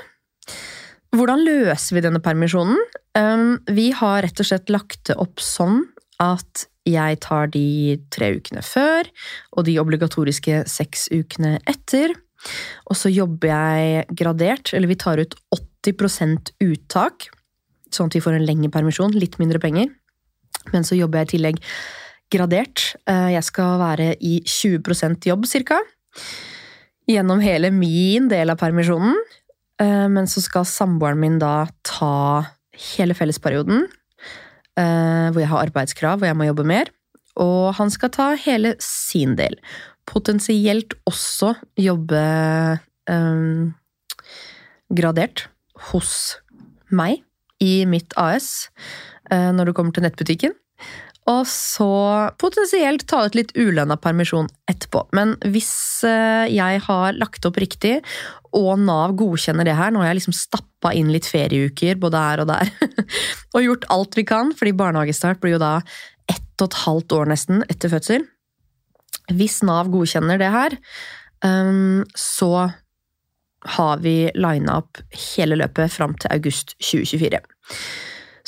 Hvordan 1.16 1.40
løser 1.47 1.97
vi 1.97 2.03
denne 2.05 2.21
permisjonen? 2.21 2.81
Um, 3.16 3.59
vi 3.73 3.90
har 3.97 4.23
rett 4.27 4.40
og 4.42 4.49
slett 4.49 4.68
lagt 4.73 5.07
det 5.09 5.16
opp 5.18 5.40
sånn 5.40 5.87
at 6.21 6.66
jeg 6.88 7.18
tar 7.25 7.51
de 7.53 7.97
tre 8.12 8.31
ukene 8.38 8.62
før, 8.64 9.09
og 9.57 9.66
de 9.68 9.77
obligatoriske 9.81 10.62
seks 10.68 11.09
ukene 11.12 11.59
etter. 11.68 12.14
Og 12.88 12.97
så 12.97 13.11
jobber 13.12 13.51
jeg 13.51 14.05
gradert, 14.16 14.73
eller 14.77 14.90
vi 14.90 14.99
tar 15.01 15.21
ut 15.21 15.35
80% 15.55 16.53
uttak, 16.64 17.29
sånn 17.92 18.11
at 18.11 18.18
vi 18.18 18.23
får 18.25 18.38
en 18.38 18.47
lengre 18.49 18.73
permisjon, 18.73 19.16
litt 19.16 19.38
mindre 19.40 19.61
penger. 19.62 19.90
Men 20.73 20.85
så 20.85 20.97
jobber 20.99 21.23
jeg 21.23 21.29
i 21.29 21.33
tillegg 21.37 21.61
gradert. 22.33 22.92
Eh, 23.09 23.33
Jeg 23.37 23.44
skal 23.49 23.79
være 23.81 24.14
i 24.21 24.38
20% 24.44 25.29
jobb, 25.31 25.47
cirka. 25.49 25.81
Gjennom 27.09 27.40
hele 27.40 27.71
min 27.73 28.29
del 28.29 28.53
av 28.53 28.61
permisjonen. 28.61 29.16
Eh, 29.81 30.09
Men 30.09 30.27
så 30.27 30.43
skal 30.43 30.67
samboeren 30.69 31.21
min 31.21 31.38
da 31.38 31.67
ta 31.87 32.47
hele 32.95 33.14
fellesperioden. 33.14 33.87
eh, 34.77 35.31
Hvor 35.31 35.41
jeg 35.41 35.49
har 35.49 35.67
arbeidskrav 35.67 36.23
og 36.23 36.27
jeg 36.27 36.37
må 36.37 36.47
jobbe 36.47 36.64
mer. 36.64 36.91
Og 37.37 37.75
han 37.75 37.91
skal 37.91 38.11
ta 38.11 38.35
hele 38.35 38.75
sin 38.83 39.37
del. 39.37 39.57
Potensielt 40.07 40.95
også 41.07 41.55
jobbe 41.79 42.81
um, 43.09 43.75
gradert 44.91 45.47
hos 45.93 46.38
meg 46.91 47.23
i 47.61 47.85
mitt 47.85 48.12
AS 48.17 48.71
når 49.31 49.69
det 49.69 49.75
kommer 49.77 49.93
til 49.93 50.03
nettbutikken. 50.03 50.55
Og 51.29 51.45
så 51.51 51.91
potensielt 52.41 53.05
ta 53.09 53.25
ut 53.27 53.37
litt 53.37 53.53
ulønna 53.59 53.99
permisjon 54.01 54.49
etterpå. 54.71 55.05
Men 55.17 55.35
hvis 55.45 55.71
eh, 56.09 56.49
jeg 56.55 56.83
har 56.87 57.19
lagt 57.21 57.45
opp 57.49 57.61
riktig, 57.61 57.99
og 58.57 58.81
Nav 58.81 59.12
godkjenner 59.19 59.67
det 59.69 59.75
her 59.77 59.93
Nå 59.93 60.01
har 60.01 60.09
jeg 60.09 60.23
liksom 60.23 60.37
stappa 60.37 60.95
inn 60.97 61.11
litt 61.12 61.29
ferieuker 61.29 61.99
både 62.01 62.23
her 62.23 62.43
og 62.45 62.49
der, 62.49 62.73
og 63.55 63.67
gjort 63.67 63.87
alt 63.93 64.17
vi 64.17 64.25
kan, 64.29 64.55
fordi 64.57 64.73
barnehagestart 64.79 65.43
blir 65.43 65.59
jo 65.59 65.62
da 65.62 65.75
ett 66.31 66.64
og 66.64 66.71
et 66.71 66.81
halvt 66.87 67.17
år 67.19 67.33
nesten 67.35 67.64
etter 67.69 67.93
fødsel. 67.93 68.25
Hvis 69.37 69.61
Nav 69.67 69.91
godkjenner 69.93 70.41
det 70.41 70.49
her, 70.55 70.77
um, 71.45 72.05
så 72.17 72.71
har 73.77 74.01
vi 74.01 74.31
lina 74.38 74.79
opp 74.81 75.01
hele 75.35 75.59
løpet 75.59 75.93
fram 75.93 76.14
til 76.17 76.33
august 76.33 76.77
2024. 76.81 77.43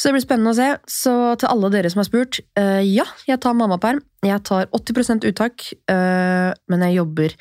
Så 0.01 0.09
det 0.09 0.17
blir 0.17 0.25
spennende 0.25 0.55
å 0.55 0.57
se. 0.57 0.69
Så 0.89 1.13
til 1.37 1.51
alle 1.51 1.69
dere 1.75 1.91
som 1.93 2.01
har 2.01 2.09
spurt, 2.09 2.39
uh, 2.57 2.81
ja, 2.81 3.05
jeg 3.29 3.37
tar 3.45 3.57
mammaperm. 3.59 4.01
Jeg 4.25 4.41
tar 4.49 4.71
80 4.73 5.27
uttak, 5.29 5.67
uh, 5.93 6.57
men 6.73 6.85
jeg 6.87 6.97
jobber 6.97 7.35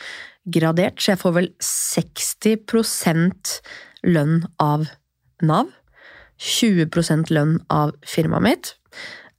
gradert, 0.50 1.00
så 1.00 1.13
jeg 1.13 1.22
får 1.22 1.36
vel 1.38 1.48
60% 1.63 3.54
lønn 4.12 4.41
av 4.60 4.89
Nav. 5.39 5.72
20% 6.39 7.32
lønn 7.36 7.56
av 7.72 7.95
firmaet 8.08 8.43
mitt. 8.43 8.74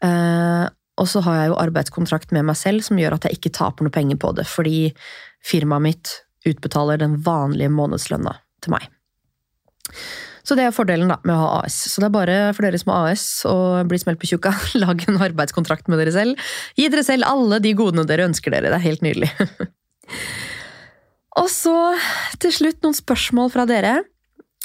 Uh, 0.00 0.72
og 1.00 1.09
så 1.09 1.20
har 1.24 1.42
jeg 1.42 1.52
jo 1.52 1.61
arbeidskontrakt 1.61 2.33
med 2.37 2.48
meg 2.48 2.56
selv 2.61 2.85
som 2.85 3.00
gjør 3.00 3.18
at 3.18 3.28
jeg 3.28 3.37
ikke 3.37 3.52
taper 3.56 3.85
noe 3.85 3.92
penger 3.92 4.20
på 4.20 4.33
det, 4.37 4.48
fordi 4.48 4.90
firmaet 5.44 5.85
mitt 5.85 6.16
utbetaler 6.48 7.00
den 7.00 7.20
vanlige 7.24 7.72
månedslønna 7.72 8.37
til 8.64 8.76
meg. 8.76 8.88
Så 10.46 10.57
det 10.59 10.64
er 10.66 10.74
fordelen 10.74 11.11
da, 11.12 11.18
med 11.26 11.35
å 11.35 11.40
ha 11.40 11.48
AS. 11.64 11.76
Så 11.92 12.03
det 12.03 12.09
er 12.11 12.14
bare 12.14 12.37
for 12.57 12.66
dere 12.66 12.81
som 12.81 12.92
har 12.94 13.11
AS 13.12 13.24
og 13.48 13.90
blir 13.90 14.00
smelt 14.03 14.20
på 14.22 14.31
tjukka, 14.31 14.55
lag 14.83 15.05
en 15.07 15.20
arbeidskontrakt 15.20 15.90
med 15.90 16.00
dere 16.03 16.14
selv. 16.14 16.50
Gi 16.79 16.88
dere 16.92 17.07
selv 17.07 17.29
alle 17.29 17.61
de 17.62 17.74
godene 17.79 18.07
dere 18.09 18.29
ønsker 18.31 18.55
dere. 18.55 18.72
Det 18.72 18.79
er 18.81 18.87
helt 18.88 19.05
nydelig. 19.07 19.31
og 21.42 21.50
så 21.53 21.76
til 22.42 22.57
slutt 22.57 22.81
noen 22.85 22.96
spørsmål 22.96 23.53
fra 23.55 23.66
dere. 23.70 24.00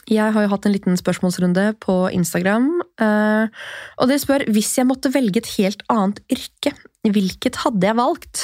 Jeg 0.05 0.35
har 0.35 0.43
jo 0.45 0.51
hatt 0.51 0.65
en 0.67 0.73
liten 0.75 0.97
spørsmålsrunde 0.99 1.71
på 1.81 1.93
Instagram. 2.13 2.67
eh, 3.01 3.47
Og 3.97 4.11
dere 4.11 4.21
spør 4.21 4.45
hvis 4.53 4.75
jeg 4.77 4.85
måtte 4.85 5.09
velge 5.09 5.41
et 5.41 5.53
helt 5.57 5.81
annet 5.89 6.21
yrke, 6.29 6.75
hvilket 7.09 7.63
hadde 7.63 7.89
jeg 7.89 7.97
valgt? 7.97 8.43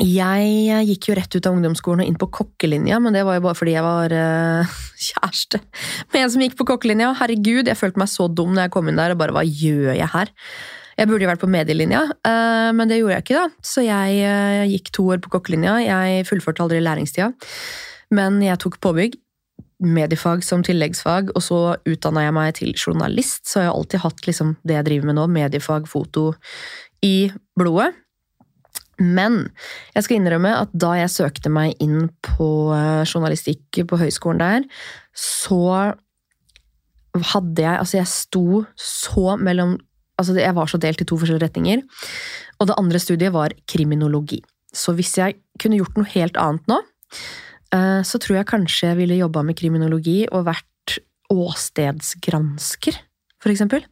Jeg 0.00 0.84
gikk 0.88 1.10
jo 1.10 1.14
rett 1.18 1.34
ut 1.36 1.46
av 1.46 1.56
ungdomsskolen 1.56 2.04
og 2.04 2.08
inn 2.08 2.18
på 2.20 2.30
kokkelinja, 2.32 2.96
men 3.04 3.12
det 3.12 3.24
var 3.28 3.36
jo 3.36 3.44
bare 3.44 3.58
fordi 3.58 3.74
jeg 3.74 3.84
var 3.84 4.14
uh, 4.16 4.76
kjæreste 5.10 5.60
med 6.14 6.22
en 6.22 6.32
som 6.32 6.44
gikk 6.44 6.56
på 6.56 6.66
kokkelinja. 6.72 7.10
Herregud, 7.18 7.68
jeg 7.68 7.76
følte 7.76 8.00
meg 8.00 8.08
så 8.12 8.28
dum 8.32 8.54
når 8.54 8.68
jeg 8.68 8.74
kom 8.76 8.88
inn 8.88 9.00
der 9.00 9.12
og 9.12 9.20
bare 9.20 9.36
hva 9.36 9.44
gjør 9.44 9.92
jeg 9.92 10.08
her? 10.14 10.32
Jeg 11.00 11.08
burde 11.08 11.24
jo 11.24 11.30
vært 11.30 11.40
på 11.40 11.48
medielinja, 11.48 12.02
eh, 12.28 12.70
men 12.76 12.90
det 12.90 12.98
gjorde 13.00 13.18
jeg 13.18 13.24
ikke, 13.24 13.40
da. 13.40 13.64
Så 13.64 13.84
jeg 13.86 14.18
eh, 14.26 14.64
gikk 14.68 14.90
to 14.96 15.06
år 15.14 15.20
på 15.24 15.32
kokkelinja. 15.32 15.78
Jeg 15.80 16.26
fullførte 16.28 16.64
aldri 16.64 16.80
læringstida, 16.84 17.30
men 18.16 18.40
jeg 18.44 18.60
tok 18.60 18.76
påbygg. 18.84 19.16
Mediefag 19.80 20.44
som 20.44 20.60
tilleggsfag, 20.64 21.32
og 21.32 21.44
så 21.44 21.60
utdanna 21.88 22.26
jeg 22.26 22.36
meg 22.36 22.52
til 22.58 22.74
journalist. 22.76 23.46
Så 23.48 23.62
jeg 23.62 23.70
har 23.70 23.78
alltid 23.78 24.04
hatt 24.04 24.28
liksom, 24.28 24.52
det 24.60 24.76
jeg 24.76 24.88
driver 24.90 25.08
med 25.08 25.16
nå, 25.16 25.24
mediefag, 25.40 25.88
foto, 25.88 26.34
i 27.00 27.30
blodet. 27.56 27.94
Men 29.00 29.42
jeg 29.94 30.04
skal 30.06 30.20
innrømme 30.20 30.52
at 30.60 30.72
da 30.76 30.92
jeg 30.98 31.12
søkte 31.12 31.52
meg 31.52 31.78
inn 31.82 32.10
på 32.24 32.70
eh, 32.76 33.02
journalistikk 33.08 33.82
på 33.88 33.98
høyskolen 34.00 34.42
der, 34.42 34.66
så 35.16 35.96
hadde 37.32 37.64
jeg 37.64 37.74
Altså, 37.80 37.96
jeg 37.98 38.10
sto 38.10 38.64
så 38.78 39.36
mellom 39.40 39.78
Altså, 40.20 40.34
jeg 40.36 40.52
var 40.52 40.68
så 40.68 40.76
delt 40.76 41.00
i 41.00 41.06
to 41.08 41.16
forskjellige 41.16 41.46
retninger. 41.46 41.80
Og 42.60 42.66
det 42.68 42.74
andre 42.76 42.98
studiet 43.00 43.32
var 43.32 43.54
kriminologi. 43.64 44.42
Så 44.68 44.92
hvis 44.92 45.14
jeg 45.16 45.38
kunne 45.56 45.78
gjort 45.78 45.96
noe 45.96 46.10
helt 46.12 46.36
annet 46.36 46.68
nå, 46.68 46.76
eh, 47.72 48.02
så 48.04 48.20
tror 48.20 48.36
jeg 48.36 48.50
kanskje 48.50 48.90
jeg 48.90 48.98
ville 48.98 49.16
jobba 49.16 49.40
med 49.48 49.56
kriminologi 49.56 50.18
og 50.28 50.44
vært 50.50 50.98
åstedsgransker, 51.32 53.00
for 53.40 53.54
eksempel. 53.54 53.86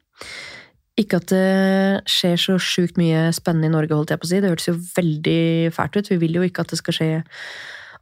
Ikke 0.98 1.20
at 1.20 1.30
det 1.30 2.06
skjer 2.10 2.38
så 2.40 2.56
sjukt 2.58 2.98
mye 2.98 3.28
spennende 3.36 3.70
i 3.70 3.74
Norge, 3.74 3.94
holdt 3.94 4.10
jeg 4.12 4.20
på 4.20 4.26
å 4.26 4.30
si. 4.32 4.40
Det 4.42 4.50
hørtes 4.50 4.70
jo 4.70 4.78
veldig 4.96 5.42
fælt 5.76 5.98
ut. 5.98 6.10
Vi 6.10 6.20
vil 6.24 6.38
jo 6.40 6.46
ikke 6.46 6.64
at 6.64 6.72
det 6.74 6.80
skal 6.80 6.96
skje 6.96 7.10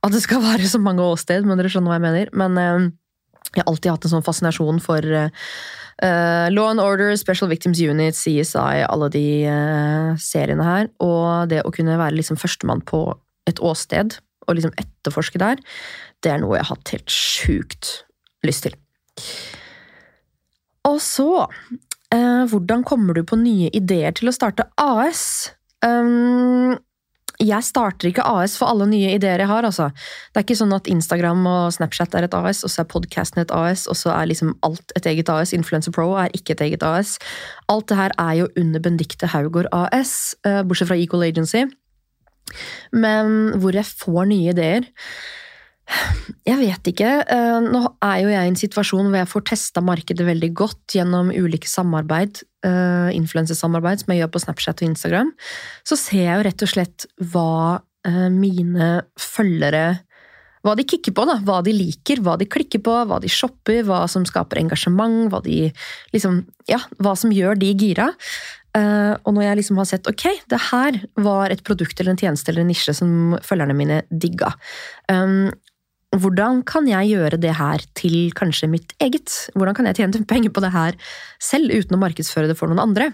At 0.07 0.15
det 0.15 0.23
skal 0.25 0.45
være 0.51 0.69
så 0.71 0.81
mange 0.81 1.05
åsted, 1.05 1.45
men 1.45 1.61
dere 1.61 1.73
skjønner 1.73 1.93
hva 1.93 1.99
jeg 1.99 2.07
mener. 2.07 2.33
Men 2.33 2.61
eh, 2.63 2.89
jeg 3.53 3.63
har 3.63 3.71
alltid 3.73 3.93
hatt 3.93 4.07
en 4.07 4.15
sånn 4.17 4.27
fascinasjon 4.27 4.81
for 4.85 5.05
eh, 5.17 6.49
Law 6.53 6.71
and 6.71 6.81
Order, 6.81 7.15
Special 7.21 7.51
Victims 7.53 7.81
Unit, 7.81 8.17
CSI, 8.17 8.85
alle 8.85 9.09
de 9.13 9.27
uh, 9.49 10.11
seriene 10.21 10.65
her. 10.65 10.91
Og 11.01 11.49
det 11.53 11.63
å 11.65 11.73
kunne 11.73 11.97
være 12.01 12.19
liksom 12.19 12.41
førstemann 12.41 12.85
på 12.85 13.07
et 13.49 13.63
åsted 13.65 14.19
og 14.47 14.59
liksom 14.59 14.75
etterforske 14.79 15.41
der, 15.43 15.61
det 16.23 16.33
er 16.33 16.43
noe 16.43 16.59
jeg 16.59 16.67
har 16.67 16.77
hatt 16.77 16.93
helt 16.95 17.13
sjukt 17.13 17.93
lyst 18.47 18.67
til. 18.67 18.77
Og 20.87 21.01
så 21.03 21.29
hvordan 22.15 22.85
kommer 22.87 23.15
du 23.15 23.25
på 23.27 23.39
nye 23.41 23.71
ideer 23.75 24.15
til 24.15 24.31
å 24.31 24.35
starte 24.35 24.69
AS? 24.79 25.51
Um, 25.85 26.77
jeg 27.37 27.65
starter 27.67 28.09
ikke 28.09 28.25
AS 28.25 28.55
for 28.57 28.71
alle 28.71 28.87
nye 28.89 29.13
ideer 29.17 29.43
jeg 29.43 29.51
har, 29.51 29.67
altså. 29.69 29.91
Det 30.33 30.41
er 30.41 30.47
ikke 30.47 30.57
sånn 30.57 30.73
at 30.73 30.89
Instagram 30.89 31.43
og 31.51 31.75
Snapchat 31.77 32.15
er 32.17 32.27
et 32.27 32.37
AS, 32.37 32.63
og 32.65 32.73
så 32.73 32.83
er 32.83 32.91
podkasten 32.95 33.43
et 33.43 33.53
AS, 33.53 33.85
og 33.93 33.99
så 34.01 34.15
er 34.15 34.31
liksom 34.31 34.55
alt 34.67 34.95
et 34.97 35.09
eget 35.11 35.29
AS. 35.33 35.53
Influencer 35.57 35.93
Pro 35.93 36.15
er 36.17 36.33
ikke 36.37 36.57
et 36.57 36.65
eget 36.69 36.87
AS. 36.87 37.17
Alt 37.73 37.91
det 37.93 37.99
her 38.01 38.15
er 38.23 38.39
jo 38.41 38.49
under 38.57 38.81
Benedicte 38.81 39.29
Haugård 39.35 39.69
AS, 39.73 40.35
eh, 40.45 40.63
bortsett 40.63 40.89
fra 40.89 40.97
Equal 40.97 41.27
Agency. 41.29 41.67
Men 42.93 43.59
hvor 43.61 43.75
jeg 43.75 43.85
får 43.85 44.31
nye 44.31 44.55
ideer 44.55 44.89
jeg 46.47 46.59
vet 46.61 46.91
ikke. 46.91 47.11
Eh, 47.31 47.59
Nå 47.67 47.83
er 48.05 48.23
jo 48.23 48.31
jeg 48.33 48.43
i 48.43 48.53
en 48.53 48.59
situasjon 48.59 49.11
hvor 49.11 49.21
jeg 49.21 49.31
får 49.31 49.45
testa 49.53 49.83
markedet 49.85 50.27
veldig 50.27 50.51
godt 50.59 50.97
gjennom 50.99 51.31
ulike 51.35 51.71
samarbeid, 51.71 52.43
eh, 52.67 53.11
influensesamarbeid 53.17 54.03
som 54.03 54.13
jeg 54.13 54.23
gjør 54.23 54.33
på 54.35 54.43
Snapchat 54.45 54.83
og 54.83 54.91
Instagram. 54.91 55.31
Så 55.87 55.99
ser 56.01 56.25
jeg 56.25 56.35
jo 56.35 56.49
rett 56.49 56.67
og 56.67 56.73
slett 56.73 57.07
hva 57.33 57.55
eh, 58.07 58.27
mine 58.35 58.91
følgere 59.21 59.87
hva 60.67 60.73
de 60.75 60.83
kikker 60.83 61.15
på, 61.15 61.23
da. 61.29 61.37
Hva 61.47 61.61
de 61.63 61.71
liker, 61.71 62.19
hva 62.27 62.33
de 62.41 62.49
klikker 62.51 62.81
på, 62.83 62.91
hva 63.07 63.21
de 63.23 63.29
shopper, 63.31 63.85
hva 63.87 64.01
som 64.11 64.25
skaper 64.27 64.59
engasjement, 64.59 65.29
hva 65.31 65.39
de 65.45 65.69
liksom 66.11 66.43
Ja, 66.67 66.81
hva 66.99 67.13
som 67.15 67.31
gjør 67.31 67.55
de 67.55 67.69
gira. 67.79 68.09
Og 68.75 69.29
når 69.31 69.45
jeg 69.45 69.59
liksom 69.61 69.79
har 69.79 69.87
sett 69.87 70.09
ok, 70.11 70.25
det 70.51 70.59
her 70.73 70.99
var 71.23 71.55
et 71.55 71.63
produkt 71.63 72.01
eller 72.03 72.17
en 72.17 72.19
tjeneste 72.19 72.51
eller 72.51 72.65
en 72.65 72.69
nisje 72.73 72.97
som 72.99 73.37
følgerne 73.47 73.77
mine 73.79 74.01
digga. 74.11 74.51
Um, 75.07 75.55
hvordan 76.23 76.63
kan 76.69 76.89
jeg 76.89 77.13
gjøre 77.13 77.39
det 77.41 77.55
her 77.59 77.83
til 77.99 78.33
kanskje 78.37 78.69
mitt 78.71 78.93
eget? 79.03 79.33
Hvordan 79.55 79.77
kan 79.77 79.89
jeg 79.89 79.99
tjene 80.01 80.27
penger 80.29 80.53
på 80.55 80.63
det 80.65 80.73
her 80.75 80.99
selv, 81.43 81.73
uten 81.73 81.97
å 81.97 82.03
markedsføre 82.03 82.51
det 82.51 82.59
for 82.59 82.71
noen 82.71 82.83
andre? 82.83 83.11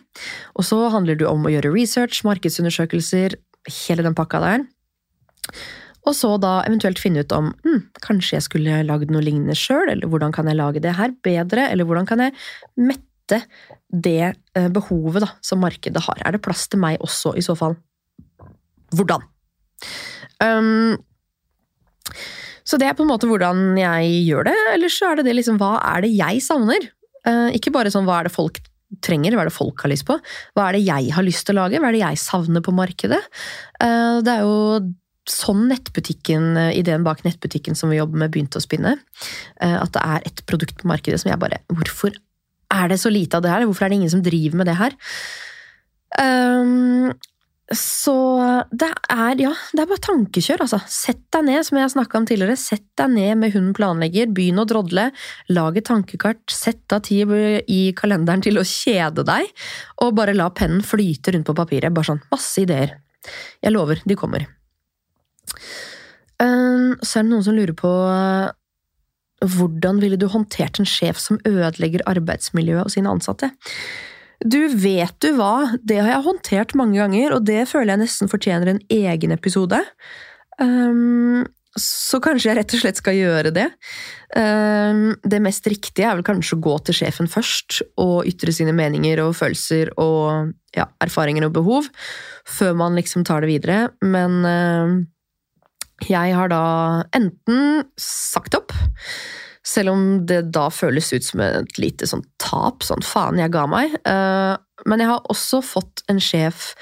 Og 0.57 0.67
så 0.69 0.81
handler 0.93 1.19
det 1.21 1.29
om 1.29 1.47
å 1.47 1.53
gjøre 1.53 1.73
research, 1.75 2.23
markedsundersøkelser, 2.29 3.39
hele 3.87 4.05
den 4.07 4.17
pakka 4.19 4.43
der. 4.43 4.67
Og 6.03 6.17
så 6.19 6.35
da 6.43 6.57
eventuelt 6.67 6.99
finne 6.99 7.23
ut 7.23 7.33
om 7.37 7.53
hm, 7.63 7.85
kanskje 8.03 8.37
jeg 8.37 8.47
skulle 8.49 8.83
lagd 8.89 9.13
noe 9.15 9.23
lignende 9.23 9.57
sjøl, 9.59 9.87
eller 9.93 10.11
hvordan 10.11 10.35
kan 10.35 10.51
jeg 10.51 10.59
lage 10.59 10.83
det 10.83 10.97
her 10.99 11.15
bedre, 11.23 11.69
eller 11.71 11.87
hvordan 11.87 12.09
kan 12.09 12.25
jeg 12.25 12.35
mette 12.81 13.45
det 13.87 14.33
eh, 14.59 14.69
behovet 14.73 15.23
da, 15.25 15.31
som 15.45 15.63
markedet 15.63 16.03
har. 16.09 16.19
Er 16.27 16.35
det 16.35 16.43
plass 16.45 16.67
til 16.69 16.83
meg 16.83 16.99
også, 17.05 17.37
i 17.39 17.45
så 17.45 17.55
fall? 17.59 17.79
Hvordan? 18.93 19.23
Um, 20.43 20.99
så 22.69 22.79
det 22.81 22.89
er 22.89 22.97
på 22.99 23.05
en 23.05 23.11
måte 23.11 23.29
hvordan 23.31 23.73
jeg 23.81 24.11
gjør 24.29 24.49
det, 24.51 24.57
eller 24.75 24.93
så 24.93 25.11
er 25.11 25.21
det 25.21 25.29
det 25.29 25.39
liksom 25.41 25.59
hva 25.61 25.77
er 25.95 26.05
det 26.05 26.13
jeg 26.15 26.43
savner? 26.45 26.89
Eh, 27.29 27.49
ikke 27.59 27.73
bare 27.75 27.93
sånn 27.93 28.07
hva 28.09 28.21
er 28.21 28.29
det 28.29 28.35
folk 28.35 28.59
trenger, 29.03 29.35
hva 29.35 29.45
er 29.45 29.51
det 29.51 29.57
folk 29.57 29.85
har 29.85 29.93
lyst 29.93 30.07
på? 30.09 30.19
Hva 30.57 30.69
er 30.69 30.79
det 30.79 30.83
jeg 30.87 31.15
har 31.17 31.27
lyst 31.27 31.47
til 31.49 31.57
å 31.57 31.63
lage? 31.63 31.81
Hva 31.81 31.91
er 31.91 31.97
det 31.97 32.03
jeg 32.05 32.23
savner 32.23 32.65
på 32.65 32.75
markedet? 32.77 33.23
Eh, 33.81 34.19
det 34.25 34.35
er 34.35 34.45
jo 34.45 34.83
sånn 35.31 35.69
nettbutikken, 35.71 36.51
eh, 36.59 36.75
ideen 36.81 37.07
bak 37.07 37.23
nettbutikken 37.27 37.79
som 37.79 37.93
vi 37.93 38.01
jobber 38.01 38.25
med, 38.25 38.33
begynte 38.35 38.59
å 38.59 38.65
spinne. 38.65 38.97
At 39.63 39.95
det 39.95 40.03
er 40.03 40.29
et 40.29 40.45
produkt 40.51 40.81
på 40.81 40.91
markedet 40.91 41.21
som 41.23 41.31
jeg 41.31 41.39
bare 41.39 41.61
Hvorfor 41.71 42.15
er 42.73 42.89
det 42.91 42.99
så 42.99 43.13
lite 43.13 43.39
av 43.39 43.45
det 43.45 43.53
her? 43.53 43.67
Hvorfor 43.69 43.87
er 43.87 43.93
det 43.93 44.01
ingen 44.01 44.13
som 44.13 44.25
driver 44.25 44.59
med 44.59 44.71
det 44.71 44.79
her? 44.79 44.97
Um, 46.21 47.13
så 47.71 48.15
det 48.75 48.89
er, 48.91 49.39
ja, 49.41 49.53
det 49.73 49.85
er 49.85 49.89
bare 49.89 50.03
tankekjør, 50.05 50.65
altså. 50.65 50.81
Sett 50.91 51.23
deg 51.33 51.47
ned, 51.47 51.63
som 51.65 51.79
jeg 51.79 51.87
har 51.87 51.93
snakka 51.95 52.19
om 52.19 52.27
tidligere. 52.29 52.57
Sett 52.59 52.85
deg 52.99 53.13
ned 53.15 53.39
med 53.41 53.55
hunden 53.55 53.77
planlegger, 53.77 54.33
begynn 54.35 54.61
å 54.61 54.67
drodle, 54.69 55.07
lag 55.55 55.79
et 55.79 55.87
tankekart, 55.89 56.43
sett 56.53 56.93
av 56.93 57.05
tid 57.07 57.33
i 57.71 57.81
kalenderen 57.97 58.45
til 58.45 58.61
å 58.61 58.67
kjede 58.67 59.25
deg, 59.29 59.49
og 60.05 60.17
bare 60.19 60.37
la 60.37 60.51
pennen 60.53 60.83
flyte 60.85 61.37
rundt 61.37 61.49
på 61.49 61.57
papiret. 61.63 61.95
Bare 61.95 62.11
sånn, 62.11 62.25
masse 62.35 62.65
ideer. 62.65 62.99
Jeg 63.63 63.73
lover, 63.73 64.03
de 64.05 64.19
kommer. 64.19 64.49
Um, 66.43 66.99
så 67.01 67.21
er 67.21 67.25
det 67.25 67.31
noen 67.31 67.47
som 67.47 67.57
lurer 67.57 67.77
på 67.79 67.93
hvordan 69.43 69.99
ville 70.03 70.19
du 70.19 70.29
håndtert 70.31 70.79
en 70.79 70.87
sjef 70.87 71.19
som 71.19 71.41
ødelegger 71.49 72.05
arbeidsmiljøet 72.11 72.87
og 72.87 72.93
sine 72.95 73.11
ansatte? 73.11 73.51
Du 74.43 74.61
vet 74.75 75.15
du 75.23 75.33
hva, 75.39 75.79
det 75.83 76.01
har 76.01 76.17
jeg 76.17 76.27
håndtert 76.27 76.77
mange 76.79 76.99
ganger, 76.99 77.37
og 77.37 77.47
det 77.47 77.65
føler 77.71 77.95
jeg 77.95 78.05
nesten 78.05 78.31
fortjener 78.33 78.73
en 78.73 78.81
egen 78.93 79.35
episode. 79.35 79.79
Um, 80.59 81.45
så 81.79 82.19
kanskje 82.21 82.51
jeg 82.51 82.59
rett 82.59 82.75
og 82.77 82.83
slett 82.83 82.99
skal 83.01 83.17
gjøre 83.17 83.53
det. 83.55 83.69
Um, 84.37 85.15
det 85.25 85.41
mest 85.45 85.67
riktige 85.71 86.09
er 86.09 86.19
vel 86.19 86.27
kanskje 86.27 86.59
å 86.59 86.65
gå 86.65 86.75
til 86.87 86.99
sjefen 86.99 87.31
først 87.33 87.81
og 88.03 88.29
ytre 88.29 88.53
sine 88.53 88.75
meninger 88.77 89.23
og 89.25 89.37
følelser 89.39 89.95
og 90.01 90.53
ja, 90.77 90.89
erfaringer 91.05 91.49
og 91.49 91.55
behov, 91.57 91.89
før 92.49 92.77
man 92.83 92.99
liksom 92.99 93.25
tar 93.29 93.45
det 93.45 93.53
videre. 93.55 93.81
Men 94.05 94.43
um, 94.45 94.99
jeg 96.09 96.35
har 96.37 96.53
da 96.53 96.65
enten 97.17 97.87
sagt 98.01 98.59
opp, 98.59 98.75
selv 99.67 99.93
om 99.93 100.03
det 100.27 100.41
da 100.55 100.67
føles 100.75 101.13
ut 101.13 101.25
som 101.25 101.43
et 101.45 101.79
lite 101.79 102.09
sånn 102.11 102.25
tap, 102.43 102.83
sånn 102.87 103.05
faen, 103.07 103.39
jeg 103.39 103.55
ga 103.55 103.67
meg. 103.71 103.95
Eh, 104.03 104.59
Men 104.83 104.99
jeg 104.99 105.13
har 105.13 105.27
også 105.31 105.61
fått 105.63 106.03
en 106.11 106.19
sjef 106.19 106.73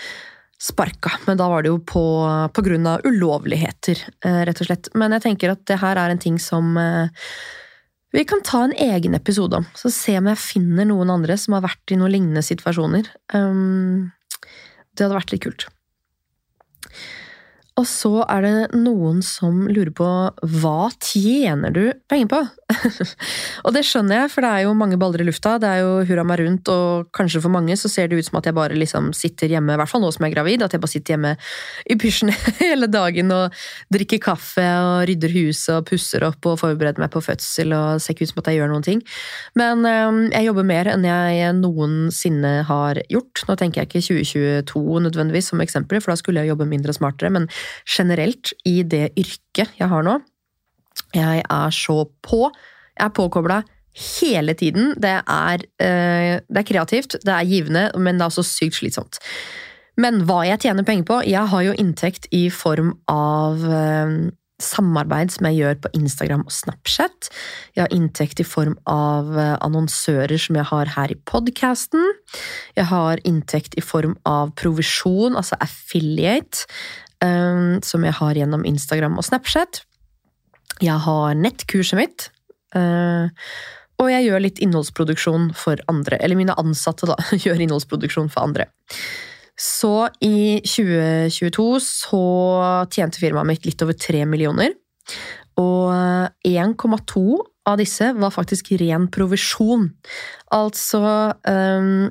sparka, 0.61 1.13
men 1.27 1.37
da 1.37 1.49
var 1.53 1.63
det 1.63 1.69
jo 1.69 1.79
på, 1.85 2.05
på 2.53 2.63
grunn 2.65 2.87
av 2.89 3.05
ulovligheter, 3.05 4.01
eh, 4.25 4.43
rett 4.49 4.61
og 4.61 4.69
slett. 4.69 4.89
Men 4.97 5.13
jeg 5.17 5.25
tenker 5.27 5.53
at 5.53 5.67
det 5.69 5.81
her 5.81 6.01
er 6.01 6.13
en 6.13 6.21
ting 6.21 6.39
som 6.41 6.77
eh, 6.81 7.13
vi 8.13 8.25
kan 8.25 8.43
ta 8.45 8.65
en 8.65 8.73
egen 8.73 9.15
episode 9.15 9.61
om, 9.61 9.67
så 9.77 9.93
se 9.93 10.17
om 10.19 10.29
jeg 10.33 10.43
finner 10.43 10.89
noen 10.89 11.13
andre 11.13 11.37
som 11.39 11.55
har 11.57 11.65
vært 11.69 11.93
i 11.93 11.99
noen 12.01 12.13
lignende 12.17 12.43
situasjoner. 12.43 13.07
Um, 13.33 14.11
det 14.97 15.07
hadde 15.07 15.19
vært 15.21 15.35
litt 15.35 15.45
kult. 15.45 15.69
Og 17.81 17.87
så 17.89 18.11
er 18.29 18.45
det 18.45 18.77
noen 18.77 19.23
som 19.25 19.63
lurer 19.71 19.93
på 19.97 20.07
hva 20.61 20.91
tjener 21.01 21.73
du 21.73 21.85
penger 22.11 22.29
på? 22.29 22.41
og 23.65 23.73
det 23.75 23.83
skjønner 23.89 24.23
jeg, 24.23 24.33
for 24.35 24.45
det 24.45 24.51
er 24.51 24.65
jo 24.67 24.75
mange 24.77 24.99
baller 25.01 25.23
i 25.23 25.27
lufta. 25.27 25.55
Det 25.63 25.69
er 25.69 25.81
jo 25.81 25.95
hurra 26.11 26.25
meg 26.29 26.43
rundt, 26.43 26.69
og 26.69 27.09
kanskje 27.17 27.41
for 27.41 27.53
mange 27.53 27.77
så 27.81 27.89
ser 27.91 28.11
det 28.11 28.19
ut 28.21 28.29
som 28.29 28.37
at 28.41 28.51
jeg 28.51 28.57
bare 28.59 28.77
liksom 28.77 29.11
sitter 29.17 29.55
hjemme, 29.55 29.73
i 29.73 29.81
hvert 29.81 29.91
fall 29.91 30.05
nå 30.05 30.11
som 30.13 30.27
jeg 30.27 30.35
er 30.35 30.37
gravid, 30.37 30.65
at 30.67 30.77
jeg 30.77 30.83
bare 30.83 30.93
sitter 30.93 31.15
hjemme 31.15 31.33
i 31.89 31.97
pysjen 32.01 32.35
hele 32.61 32.91
dagen 32.91 33.33
og 33.35 33.57
drikker 33.95 34.21
kaffe 34.27 34.67
og 34.83 35.07
rydder 35.09 35.35
huset 35.39 35.73
og 35.79 35.89
pusser 35.89 36.27
opp 36.29 36.51
og 36.51 36.61
forbereder 36.61 37.01
meg 37.01 37.13
på 37.15 37.25
fødsel 37.25 37.73
og 37.77 38.03
ser 38.03 38.17
ikke 38.17 38.29
ut 38.29 38.35
som 38.35 38.43
at 38.45 38.53
jeg 38.53 38.61
gjør 38.61 38.73
noen 38.75 38.87
ting. 38.87 39.03
Men 39.59 39.89
øhm, 39.89 40.21
jeg 40.35 40.51
jobber 40.51 40.69
mer 40.69 40.93
enn 40.93 41.09
jeg 41.09 41.57
noensinne 41.63 42.53
har 42.69 43.01
gjort. 43.09 43.47
Nå 43.49 43.57
tenker 43.57 43.83
jeg 43.83 43.91
ikke 43.91 44.05
2022 44.05 45.05
nødvendigvis 45.09 45.53
som 45.55 45.65
eksempel, 45.65 46.03
for 46.05 46.13
da 46.13 46.21
skulle 46.21 46.45
jeg 46.45 46.53
jobbe 46.53 46.69
mindre 46.69 46.93
og 46.93 47.01
smartere, 47.01 47.33
men 47.33 47.49
generelt 47.87 48.53
i 48.69 48.83
det 48.83 49.11
yrket 49.19 49.77
jeg 49.79 49.91
har 49.91 50.07
nå. 50.07 50.19
Jeg 51.15 51.43
er 51.43 51.75
så 51.75 52.05
på. 52.23 52.49
Jeg 52.97 53.07
er 53.07 53.15
påkobla 53.17 53.63
hele 54.21 54.55
tiden. 54.55 54.95
Det 55.01 55.17
er, 55.27 55.65
eh, 55.81 56.41
det 56.47 56.63
er 56.63 56.69
kreativt, 56.69 57.17
det 57.25 57.35
er 57.35 57.49
givende, 57.49 57.91
men 57.97 58.19
det 58.19 58.23
er 58.23 58.31
også 58.31 58.47
sykt 58.47 58.79
slitsomt. 58.79 59.19
Men 59.97 60.25
hva 60.25 60.45
jeg 60.47 60.61
tjener 60.61 60.85
penger 60.87 61.05
på? 61.05 61.23
Jeg 61.29 61.47
har 61.51 61.63
jo 61.63 61.73
inntekt 61.77 62.27
i 62.33 62.49
form 62.51 62.95
av 63.09 63.65
eh, 63.65 64.31
samarbeid 64.61 65.33
som 65.35 65.49
jeg 65.49 65.59
gjør 65.61 65.79
på 65.85 65.91
Instagram 65.99 66.45
og 66.47 66.55
Snapchat. 66.55 67.31
Jeg 67.77 67.85
har 67.87 67.95
inntekt 67.97 68.41
i 68.43 68.47
form 68.47 68.77
av 68.91 69.33
eh, 69.37 69.57
annonsører 69.65 70.41
som 70.41 70.59
jeg 70.61 70.69
har 70.71 70.93
her 70.97 71.13
i 71.13 71.19
podkasten. 71.29 72.05
Jeg 72.79 72.89
har 72.93 73.23
inntekt 73.29 73.77
i 73.81 73.85
form 73.85 74.17
av 74.29 74.55
provisjon, 74.61 75.37
altså 75.37 75.59
affiliate, 75.61 76.69
som 77.85 78.05
jeg 78.07 78.17
har 78.17 78.39
gjennom 78.39 78.65
Instagram 78.65 79.19
og 79.21 79.27
Snapchat. 79.27 79.83
Jeg 80.81 80.97
har 81.05 81.37
nettkurset 81.37 81.99
mitt. 82.01 82.31
eh, 82.75 83.29
og 84.01 84.09
jeg 84.09 84.25
gjør 84.31 84.41
litt 84.41 84.61
innholdsproduksjon 84.65 85.51
for 85.59 85.81
andre. 85.93 86.17
Eller 86.25 86.39
mine 86.39 86.57
ansatte, 86.61 87.09
da, 87.11 87.19
gjør 87.45 87.61
innholdsproduksjon 87.61 88.31
for 88.33 88.49
andre. 88.49 88.71
Så 89.61 90.09
i 90.25 90.61
2022 90.65 91.67
så 91.85 92.25
tjente 92.89 93.21
firmaet 93.21 93.51
mitt 93.51 93.69
litt 93.69 93.83
over 93.85 93.93
3 93.93 94.25
millioner. 94.25 94.73
Og 95.61 95.93
1,2 96.49 97.25
av 97.69 97.77
disse 97.77 98.09
var 98.17 98.33
faktisk 98.33 98.73
ren 98.81 99.11
provisjon. 99.13 99.91
Altså 100.57 101.03
um, 101.45 102.09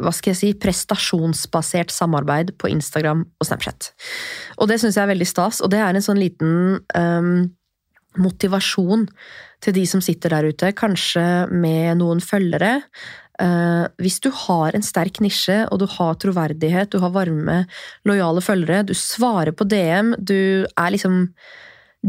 hva 0.00 0.12
skal 0.14 0.32
jeg 0.32 0.38
si, 0.40 0.52
prestasjonsbasert 0.60 1.92
samarbeid 1.92 2.54
på 2.60 2.70
Instagram 2.72 3.24
og 3.26 3.48
Snapchat. 3.48 3.90
Og 4.60 4.70
det 4.70 4.80
syns 4.80 4.96
jeg 4.96 5.04
er 5.04 5.12
veldig 5.12 5.28
stas, 5.28 5.60
og 5.64 5.72
det 5.72 5.82
er 5.82 5.96
en 5.96 6.04
sånn 6.04 6.20
liten 6.20 6.80
um, 6.96 7.30
motivasjon 8.20 9.06
til 9.64 9.76
de 9.76 9.84
som 9.88 10.02
sitter 10.04 10.32
der 10.32 10.48
ute, 10.50 10.72
kanskje 10.76 11.24
med 11.52 12.00
noen 12.00 12.22
følgere. 12.24 12.80
Uh, 13.36 13.84
hvis 14.00 14.18
du 14.24 14.30
har 14.32 14.76
en 14.76 14.84
sterk 14.84 15.20
nisje, 15.24 15.62
og 15.68 15.82
du 15.82 15.86
har 15.98 16.16
troverdighet, 16.22 16.92
du 16.92 17.00
har 17.04 17.12
varme, 17.14 17.62
lojale 18.08 18.44
følgere, 18.44 18.84
du 18.88 18.94
svarer 18.96 19.52
på 19.56 19.68
DM, 19.68 20.14
du 20.16 20.64
er 20.64 20.92
liksom 20.94 21.26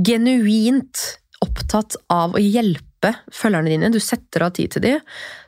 genuint 0.07 1.03
opptatt 1.43 1.97
av 2.13 2.35
å 2.35 2.41
hjelpe 2.41 2.86
følgerne 3.03 3.69
dine, 3.71 3.91
du 3.93 3.99
setter 4.01 4.47
av 4.47 4.55
tid 4.57 4.73
til 4.73 4.83
dem, 4.83 5.03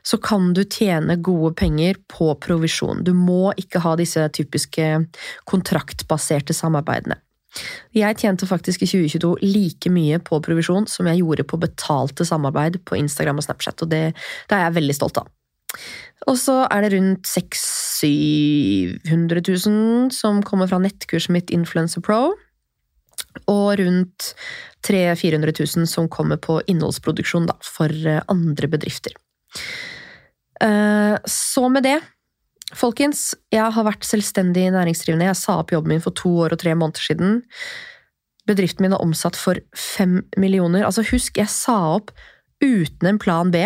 så 0.06 0.18
kan 0.22 0.52
du 0.56 0.62
tjene 0.64 1.18
gode 1.20 1.54
penger 1.58 1.98
på 2.10 2.32
provisjon. 2.42 3.04
Du 3.04 3.12
må 3.16 3.52
ikke 3.60 3.82
ha 3.84 3.96
disse 4.00 4.26
typiske 4.36 4.92
kontraktbaserte 5.50 6.56
samarbeidene. 6.56 7.18
Jeg 7.96 8.14
tjente 8.20 8.46
faktisk 8.46 8.84
i 8.84 8.86
2022 8.86 9.32
like 9.42 9.90
mye 9.90 10.20
på 10.22 10.38
provisjon 10.44 10.86
som 10.86 11.08
jeg 11.10 11.18
gjorde 11.24 11.48
på 11.50 11.58
betalte 11.58 12.26
samarbeid 12.26 12.78
på 12.86 12.98
Instagram 13.00 13.42
og 13.42 13.48
Snapchat, 13.48 13.82
og 13.82 13.90
det, 13.90 14.04
det 14.46 14.56
er 14.56 14.68
jeg 14.68 14.76
veldig 14.78 14.96
stolt 15.00 15.18
av. 15.24 15.32
Og 16.28 16.36
så 16.38 16.60
er 16.66 16.84
det 16.84 16.94
rundt 16.94 17.26
600 17.26 17.80
000-700 18.00 19.42
000 19.68 20.10
som 20.14 20.40
kommer 20.46 20.70
fra 20.70 20.80
nettkurset 20.82 21.32
mitt 21.34 21.52
Influencer 21.54 22.02
Pro, 22.04 22.34
og 23.50 23.78
rundt 23.80 24.32
300 24.86 25.16
000-400 25.20 25.76
000 25.76 25.88
som 25.90 26.08
kommer 26.08 26.40
på 26.40 26.60
innholdsproduksjon 26.70 27.48
da, 27.50 27.56
for 27.64 27.92
eh, 27.92 28.22
andre 28.32 28.70
bedrifter. 28.70 29.16
Eh, 30.62 31.16
Så 31.24 31.68
med 31.68 31.84
det 31.88 32.00
Folkens, 32.70 33.32
jeg 33.50 33.66
har 33.74 33.82
vært 33.82 34.06
selvstendig 34.06 34.68
næringsdrivende. 34.70 35.26
Jeg 35.26 35.38
sa 35.40 35.56
opp 35.58 35.72
jobben 35.74 35.90
min 35.90 36.02
for 36.04 36.14
to 36.14 36.30
år 36.44 36.54
og 36.54 36.60
tre 36.62 36.76
måneder 36.78 37.02
siden. 37.02 37.40
Bedriften 38.46 38.86
min 38.86 38.94
er 38.94 39.02
omsatt 39.02 39.34
for 39.34 39.58
fem 39.74 40.20
millioner. 40.38 40.84
Altså, 40.86 41.02
husk, 41.10 41.40
jeg 41.40 41.50
sa 41.50 41.74
opp 41.96 42.12
uten 42.62 43.10
en 43.10 43.18
plan 43.18 43.50
B. 43.50 43.64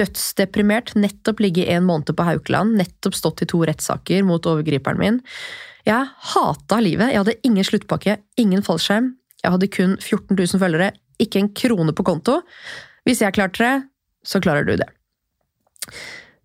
Dødsdeprimert, 0.00 0.94
nettopp 0.96 1.44
ligget 1.44 1.68
en 1.70 1.84
måned 1.84 2.16
på 2.16 2.26
Haukeland, 2.26 2.74
nettopp 2.80 3.14
stått 3.14 3.44
i 3.44 3.50
to 3.50 3.60
rettssaker 3.68 4.24
mot 4.26 4.48
overgriperen 4.48 4.98
min. 4.98 5.20
Jeg 5.84 6.08
hata 6.32 6.80
livet. 6.80 7.12
Jeg 7.12 7.20
hadde 7.20 7.36
ingen 7.44 7.66
sluttpakke, 7.66 8.18
ingen 8.40 8.64
fallskjerm. 8.64 9.12
Jeg 9.44 9.52
hadde 9.52 9.68
kun 9.68 9.96
14 10.00 10.32
000 10.36 10.60
følgere, 10.62 10.92
ikke 11.20 11.42
en 11.42 11.50
krone 11.52 11.92
på 11.92 12.06
konto. 12.06 12.40
Hvis 13.04 13.20
jeg 13.20 13.36
klarte 13.36 13.60
det, 13.60 13.74
så 14.24 14.40
klarer 14.40 14.64
du 14.64 14.78
det. 14.80 14.88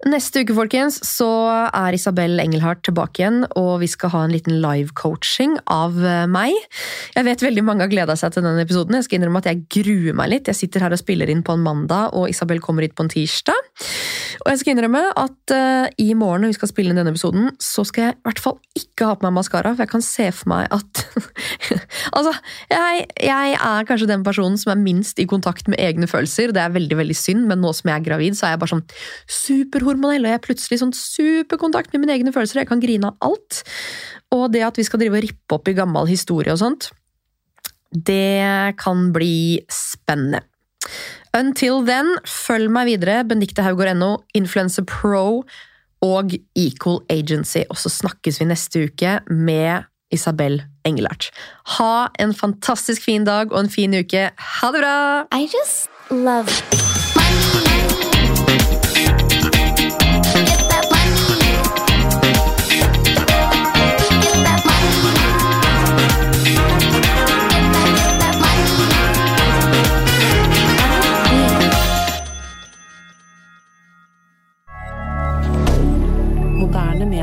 Neste 0.07 0.45
uke 0.45 0.55
folkens, 0.55 0.95
så 1.03 1.27
er 1.75 1.91
Isabel 1.91 2.39
Engelhardt 2.39 2.85
tilbake 2.87 3.19
igjen, 3.19 3.41
og 3.59 3.81
vi 3.81 3.89
skal 3.91 4.13
ha 4.13 4.21
en 4.23 4.31
liten 4.31 4.61
live-coaching 4.63 5.57
av 5.67 5.97
eh, 5.99 6.23
meg. 6.31 6.55
Jeg 7.17 7.27
vet 7.27 7.43
veldig 7.43 7.65
mange 7.67 7.83
har 7.83 7.91
gleda 7.91 8.15
seg 8.15 8.31
til 8.31 8.45
denne 8.45 8.63
episoden. 8.63 8.95
Jeg 8.95 9.09
skal 9.09 9.19
innrømme 9.19 9.41
at 9.43 9.49
jeg 9.51 9.65
gruer 9.75 10.15
meg 10.15 10.31
litt. 10.31 10.47
Jeg 10.47 10.55
sitter 10.55 10.85
her 10.85 10.95
og 10.95 11.01
spiller 11.01 11.27
inn 11.27 11.43
på 11.43 11.57
en 11.57 11.65
mandag, 11.65 12.15
og 12.15 12.31
Isabel 12.31 12.63
kommer 12.63 12.87
hit 12.87 12.95
på 12.95 13.03
en 13.03 13.11
tirsdag. 13.11 13.59
Og 14.45 14.53
jeg 14.53 14.61
skal 14.61 14.77
innrømme 14.77 15.01
at 15.19 15.51
uh, 15.51 15.85
i 15.99 16.13
morgen 16.15 16.45
når 16.45 16.53
vi 16.53 16.59
skal 16.61 16.71
spille 16.71 16.93
inn 16.93 16.99
denne 17.01 17.11
episoden, 17.11 17.49
så 17.59 17.83
skal 17.87 18.05
jeg 18.05 18.15
i 18.15 18.23
hvert 18.29 18.39
fall 18.39 18.55
ikke 18.79 19.09
ha 19.09 19.17
på 19.19 19.27
meg 19.27 19.35
maskara, 19.35 19.73
for 19.73 19.83
jeg 19.83 19.91
kan 19.91 20.05
se 20.05 20.29
for 20.31 20.53
meg 20.53 20.71
at 20.79 21.03
Altså, 22.15 22.31
jeg, 22.71 23.03
jeg, 23.21 23.53
er 23.55 23.87
kanskje 23.87 24.07
den 24.09 24.23
personen 24.25 24.57
som 24.59 24.71
er 24.73 24.81
minst 24.81 25.19
i 25.21 25.27
kontakt 25.29 25.67
med 25.69 25.79
egne 25.81 26.07
følelser. 26.09 26.53
Det 26.55 26.61
er 26.63 26.73
veldig 26.73 26.97
veldig 26.99 27.17
synd, 27.17 27.45
men 27.49 27.61
nå 27.61 27.71
som 27.75 27.91
jeg 27.91 27.99
er 27.99 28.05
gravid, 28.05 28.37
så 28.37 28.47
er 28.47 28.55
jeg 28.55 28.61
bare 28.63 28.73
sånn 28.73 28.85
superhormonell, 29.29 29.88
og 29.97 30.29
jeg 30.29 30.37
er 30.37 30.43
plutselig 30.43 30.79
sånn 30.81 30.93
superkontakt 30.95 31.93
med 31.93 32.05
mine 32.05 32.17
egne 32.17 32.33
følelser. 32.35 32.61
Jeg 32.61 32.69
kan 32.69 32.83
grine 32.83 33.11
av 33.11 33.31
alt. 33.31 33.63
Og 34.35 34.49
det 34.53 34.63
at 34.65 34.77
vi 34.77 34.85
skal 34.85 35.01
drive 35.01 35.17
og 35.17 35.25
rippe 35.25 35.57
opp 35.57 35.69
i 35.69 35.75
gammel 35.77 36.09
historie 36.09 36.53
og 36.53 36.61
sånt, 36.61 36.91
det 37.89 38.77
kan 38.77 39.09
bli 39.15 39.63
spennende. 39.73 40.43
Until 41.33 41.83
then, 41.85 42.09
følg 42.25 42.69
meg 42.73 42.89
videre. 42.89 43.23
Benedicte 43.25 43.65
Haugård.no, 43.65 44.15
Influencer 44.37 44.85
Pro 44.85 45.43
og 46.05 46.33
Equal 46.57 47.01
Agency. 47.09 47.65
Og 47.69 47.77
så 47.81 47.91
snakkes 47.93 48.41
vi 48.41 48.49
neste 48.49 48.85
uke 48.89 49.19
med 49.29 49.89
Isabel 50.13 50.63
Engelhardt. 50.85 51.29
Ha 51.77 52.09
en 52.19 52.33
fantastisk 52.33 53.05
fin 53.05 53.25
dag 53.29 53.53
og 53.53 53.65
en 53.65 53.73
fin 53.73 53.93
uke. 53.93 54.29
Ha 54.33 54.73
det 54.73 54.81
bra! 54.81 54.97